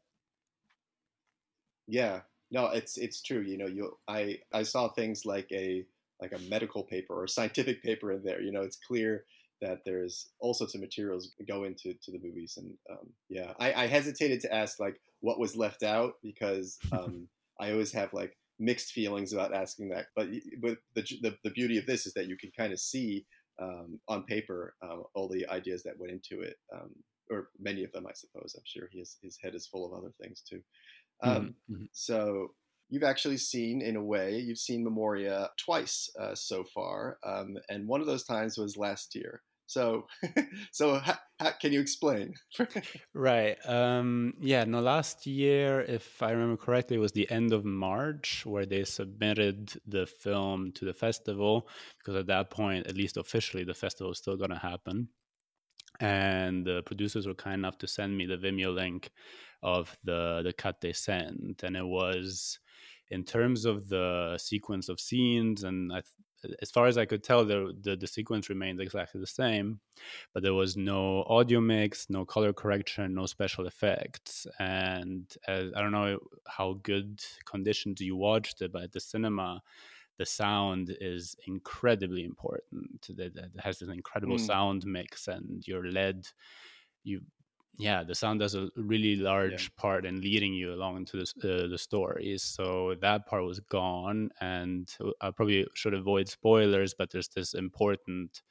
Yeah, 1.89 2.21
no, 2.51 2.67
it's 2.67 2.97
it's 2.97 3.23
true. 3.23 3.41
You 3.41 3.59
know, 3.59 3.67
you 3.67 3.97
I 4.09 4.39
I 4.53 4.63
saw 4.63 4.89
things 4.89 5.25
like 5.25 5.49
a 5.53 5.85
like 6.21 6.33
a 6.33 6.39
medical 6.51 6.83
paper 6.83 7.15
or 7.15 7.25
a 7.25 7.29
scientific 7.29 7.83
paper 7.83 8.13
in 8.13 8.23
there. 8.25 8.41
You 8.41 8.53
know, 8.53 8.63
it's 8.63 8.79
clear 8.87 9.25
that 9.63 9.81
there's 9.85 10.29
all 10.39 10.55
sorts 10.55 10.75
of 10.75 10.81
materials 10.81 11.33
go 11.49 11.65
into 11.65 11.95
to 11.95 12.11
the 12.11 12.21
movies, 12.23 12.55
and 12.57 12.75
um, 12.91 13.09
yeah, 13.29 13.53
I, 13.59 13.85
I 13.85 13.87
hesitated 13.87 14.41
to 14.43 14.55
ask 14.55 14.79
like 14.81 15.01
what 15.21 15.39
was 15.39 15.57
left 15.57 15.83
out 15.83 16.15
because 16.23 16.79
um, 16.93 17.29
I 17.61 17.73
always 17.73 17.93
have 17.93 18.13
like 18.13 18.37
mixed 18.59 18.93
feelings 18.93 19.33
about 19.33 19.55
asking 19.55 19.91
that. 19.91 20.07
But 20.15 20.29
with 20.63 20.79
the, 20.95 21.03
the 21.23 21.37
the 21.45 21.51
beauty 21.51 21.79
of 21.79 21.87
this 21.87 22.07
is 22.07 22.15
that 22.15 22.27
you 22.27 22.37
can 22.37 22.51
kind 22.57 22.73
of 22.73 22.81
see 22.81 23.27
um, 23.61 24.01
on 24.09 24.25
paper 24.25 24.75
um, 24.83 25.05
all 25.15 25.29
the 25.29 25.47
ideas 25.49 25.83
that 25.85 25.99
went 25.99 26.13
into 26.13 26.43
it. 26.43 26.57
Um, 26.75 26.91
or 27.31 27.49
many 27.59 27.83
of 27.83 27.93
them, 27.93 28.07
I 28.07 28.13
suppose. 28.15 28.55
I'm 28.57 28.63
sure 28.65 28.89
he 28.91 29.01
is, 29.01 29.17
his 29.23 29.39
head 29.43 29.55
is 29.55 29.67
full 29.67 29.85
of 29.85 29.93
other 29.99 30.13
things 30.23 30.43
too. 30.49 30.61
Um, 31.23 31.57
mm-hmm. 31.71 31.85
So 31.93 32.53
you've 32.89 33.03
actually 33.03 33.39
seen, 33.39 33.83
in 33.83 33.97
a 33.97 34.03
way, 34.03 34.39
you've 34.39 34.59
seen 34.59 34.85
Memoria 34.85 35.51
twice 35.57 36.11
uh, 36.21 36.35
so 36.35 36.65
far, 36.75 37.19
um, 37.25 37.57
and 37.69 37.89
one 37.89 38.01
of 38.01 38.07
those 38.07 38.25
times 38.25 38.59
was 38.59 38.77
last 38.77 39.15
year. 39.15 39.43
So, 39.67 40.07
so 40.73 41.01
can 41.61 41.73
you 41.73 41.81
explain? 41.81 42.35
right. 43.15 43.57
Um, 43.67 44.35
yeah. 44.41 44.65
No. 44.65 44.81
Last 44.81 45.27
year, 45.27 45.81
if 45.81 46.23
I 46.23 46.31
remember 46.31 46.57
correctly, 46.57 46.97
it 46.97 47.01
was 47.01 47.13
the 47.13 47.31
end 47.31 47.53
of 47.53 47.65
March 47.65 48.45
where 48.47 48.67
they 48.67 48.85
submitted 48.85 49.73
the 49.87 50.07
film 50.07 50.73
to 50.73 50.85
the 50.85 50.95
festival 50.95 51.69
because 51.99 52.15
at 52.15 52.29
that 52.29 52.51
point, 52.51 52.87
at 52.87 52.97
least 52.97 53.17
officially, 53.17 53.65
the 53.65 53.75
festival 53.75 54.11
was 54.11 54.19
still 54.19 54.37
going 54.37 54.51
to 54.51 54.57
happen. 54.59 55.09
And 55.99 56.65
the 56.65 56.83
producers 56.83 57.27
were 57.27 57.35
kind 57.35 57.55
enough 57.55 57.79
to 57.79 57.89
send 57.89 58.17
me 58.17 58.27
the 58.27 58.37
Vimeo 58.37 58.75
link 58.75 59.11
of 59.63 59.97
the 60.05 60.43
the 60.45 60.53
cut 60.53 60.81
they 60.81 60.93
sent, 60.93 61.63
and 61.63 61.75
it 61.75 61.87
was 61.87 62.59
in 63.11 63.25
terms 63.25 63.65
of 63.65 63.89
the 63.89 64.37
sequence 64.39 64.89
of 64.89 65.01
scenes 65.01 65.63
and 65.65 65.93
I, 65.93 66.03
as 66.61 66.71
far 66.71 66.87
as 66.87 66.99
I 66.99 67.07
could 67.07 67.23
tell, 67.23 67.45
the, 67.45 67.75
the, 67.81 67.97
the 67.97 68.07
sequence 68.07 68.49
remained 68.49 68.81
exactly 68.81 69.21
the 69.21 69.27
same, 69.27 69.81
but 70.33 70.43
there 70.43 70.55
was 70.55 70.77
no 70.77 71.25
audio 71.29 71.61
mix, 71.61 72.09
no 72.11 72.25
color 72.25 72.53
correction, 72.53 73.15
no 73.15 73.27
special 73.27 73.67
effects, 73.67 74.47
and 74.59 75.25
as, 75.49 75.73
I 75.75 75.81
don't 75.81 75.93
know 75.93 76.19
how 76.47 76.79
good 76.83 77.21
conditions 77.45 78.01
you 78.01 78.17
watched 78.17 78.63
it, 78.63 78.73
but 78.73 78.83
at 78.83 78.93
the 78.93 79.01
cinema, 79.01 79.63
the 80.19 80.27
sound 80.27 80.97
is 81.01 81.37
incredibly 81.47 82.25
important. 82.25 83.07
It, 83.09 83.37
it 83.37 83.51
has 83.59 83.83
an 83.83 83.91
incredible 83.91 84.37
mm. 84.37 84.47
sound 84.47 84.87
mix, 84.87 85.29
and 85.29 85.67
you're 85.67 85.91
led. 85.91 86.27
You 87.05 87.21
yeah 87.79 88.03
the 88.03 88.15
sound 88.15 88.41
does 88.41 88.55
a 88.55 88.69
really 88.77 89.17
large 89.17 89.65
yeah. 89.65 89.69
part 89.77 90.07
in 90.07 90.21
leading 90.21 90.55
you 90.55 90.73
along 90.73 90.97
into 90.97 91.17
this, 91.17 91.35
uh, 91.45 91.67
the 91.69 91.79
stories 91.79 92.43
so 92.43 92.95
that 93.01 93.27
part 93.27 93.45
was 93.45 93.61
gone 93.61 94.31
and 94.41 94.97
i 95.21 95.31
probably 95.31 95.67
should 95.75 95.95
avoid 95.95 96.29
spoilers 96.29 96.95
but 96.95 97.11
there's 97.11 97.29
this 97.29 97.55
important 97.55 98.43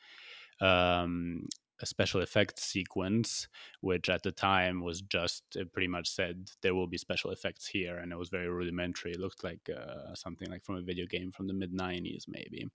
um, 0.61 1.47
special 1.83 2.21
effects 2.21 2.63
sequence 2.63 3.47
which 3.81 4.09
at 4.09 4.23
the 4.23 4.31
time 4.31 4.81
was 4.81 5.01
just 5.01 5.43
pretty 5.73 5.87
much 5.87 6.09
said 6.09 6.49
there 6.61 6.73
will 6.73 6.87
be 6.87 6.97
special 6.97 7.31
effects 7.31 7.67
here 7.67 7.97
and 7.97 8.11
it 8.11 8.17
was 8.17 8.29
very 8.29 8.49
rudimentary. 8.49 9.11
It 9.11 9.19
looked 9.19 9.43
like 9.43 9.69
uh, 9.69 10.15
something 10.15 10.49
like 10.49 10.63
from 10.63 10.75
a 10.75 10.81
video 10.81 11.05
game 11.05 11.31
from 11.31 11.47
the 11.47 11.53
mid 11.53 11.73
90s 11.73 12.23
maybe. 12.27 12.67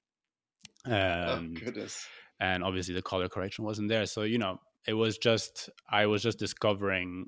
Um, 0.84 1.54
oh 1.56 1.60
goodness. 1.64 2.06
and 2.40 2.62
obviously 2.62 2.94
the 2.94 3.02
color 3.02 3.28
correction 3.28 3.64
wasn't 3.64 3.88
there 3.88 4.06
so 4.06 4.22
you 4.22 4.38
know 4.38 4.58
it 4.86 4.94
was 4.94 5.18
just 5.18 5.70
I 5.88 6.06
was 6.06 6.22
just 6.22 6.38
discovering 6.38 7.26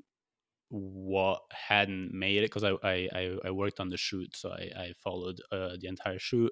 what 0.69 1.39
hadn't 1.51 2.11
made 2.13 2.39
it 2.39 2.51
because 2.51 2.63
I, 2.63 2.73
I 2.83 3.37
I 3.45 3.51
worked 3.51 3.79
on 3.79 3.89
the 3.89 3.97
shoot, 3.97 4.35
so 4.35 4.49
I, 4.49 4.71
I 4.75 4.93
followed 5.03 5.39
uh, 5.51 5.75
the 5.79 5.87
entire 5.87 6.19
shoot, 6.19 6.51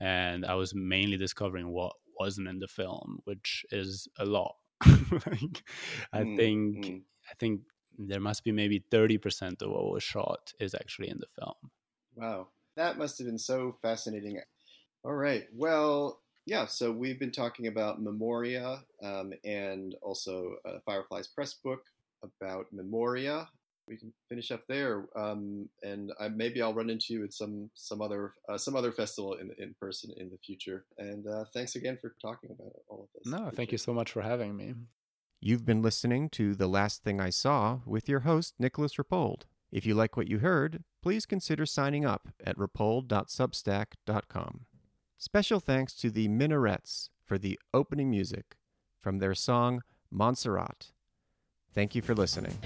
and 0.00 0.46
I 0.46 0.54
was 0.54 0.74
mainly 0.74 1.16
discovering 1.16 1.68
what 1.68 1.92
wasn't 2.18 2.48
in 2.48 2.60
the 2.60 2.68
film, 2.68 3.18
which 3.24 3.64
is 3.70 4.08
a 4.18 4.24
lot. 4.24 4.54
like, 4.86 5.62
I 6.12 6.20
mm, 6.20 6.36
think 6.36 6.86
mm. 6.86 7.02
I 7.30 7.34
think 7.40 7.62
there 7.98 8.20
must 8.20 8.44
be 8.44 8.52
maybe 8.52 8.84
thirty 8.90 9.18
percent 9.18 9.62
of 9.62 9.70
what 9.70 9.92
was 9.92 10.02
shot 10.02 10.52
is 10.60 10.74
actually 10.74 11.08
in 11.08 11.18
the 11.18 11.26
film. 11.38 11.70
Wow, 12.14 12.48
that 12.76 12.98
must 12.98 13.18
have 13.18 13.26
been 13.26 13.38
so 13.38 13.72
fascinating. 13.82 14.40
All 15.02 15.14
right, 15.14 15.44
well, 15.52 16.20
yeah, 16.46 16.66
so 16.66 16.92
we've 16.92 17.18
been 17.18 17.32
talking 17.32 17.66
about 17.66 18.00
Memoria 18.00 18.84
um, 19.02 19.32
and 19.44 19.96
also 20.00 20.54
uh, 20.64 20.78
Fireflies 20.86 21.26
Press 21.26 21.54
book 21.54 21.80
about 22.22 22.66
Memoria. 22.72 23.48
We 23.88 23.96
can 23.96 24.12
finish 24.28 24.52
up 24.52 24.62
there, 24.68 25.06
um, 25.16 25.68
and 25.82 26.12
I, 26.18 26.28
maybe 26.28 26.62
I'll 26.62 26.74
run 26.74 26.90
into 26.90 27.14
you 27.14 27.24
at 27.24 27.32
some 27.32 27.70
some 27.74 28.02
other 28.02 28.34
uh, 28.48 28.58
some 28.58 28.74
other 28.74 28.90
festival 28.90 29.34
in 29.34 29.52
in 29.58 29.76
person 29.80 30.10
in 30.16 30.28
the 30.30 30.38
future. 30.38 30.84
And 30.98 31.24
uh, 31.26 31.44
thanks 31.52 31.76
again 31.76 31.98
for 32.00 32.16
talking 32.20 32.50
about 32.50 32.72
all 32.88 33.04
of 33.04 33.08
this. 33.14 33.32
No, 33.32 33.50
thank 33.54 33.70
you 33.70 33.78
so 33.78 33.92
much 33.92 34.10
for 34.10 34.22
having 34.22 34.56
me. 34.56 34.74
You've 35.40 35.64
been 35.64 35.82
listening 35.82 36.30
to 36.30 36.54
The 36.54 36.66
Last 36.66 37.04
Thing 37.04 37.20
I 37.20 37.30
Saw 37.30 37.78
with 37.84 38.08
your 38.08 38.20
host, 38.20 38.54
Nicolas 38.58 38.94
Rapold. 38.94 39.42
If 39.70 39.86
you 39.86 39.94
like 39.94 40.16
what 40.16 40.28
you 40.28 40.38
heard, 40.38 40.82
please 41.02 41.26
consider 41.26 41.66
signing 41.66 42.04
up 42.04 42.28
at 42.44 42.56
rapold.substack.com. 42.56 44.66
Special 45.18 45.60
thanks 45.60 45.94
to 45.94 46.10
the 46.10 46.28
Minarets 46.28 47.08
for 47.24 47.38
the 47.38 47.58
opening 47.72 48.10
music 48.10 48.56
from 49.00 49.18
their 49.18 49.34
song 49.34 49.82
Monserrate. 50.12 50.92
Thank 51.72 51.94
you 51.94 52.02
for 52.02 52.14
listening. 52.14 52.58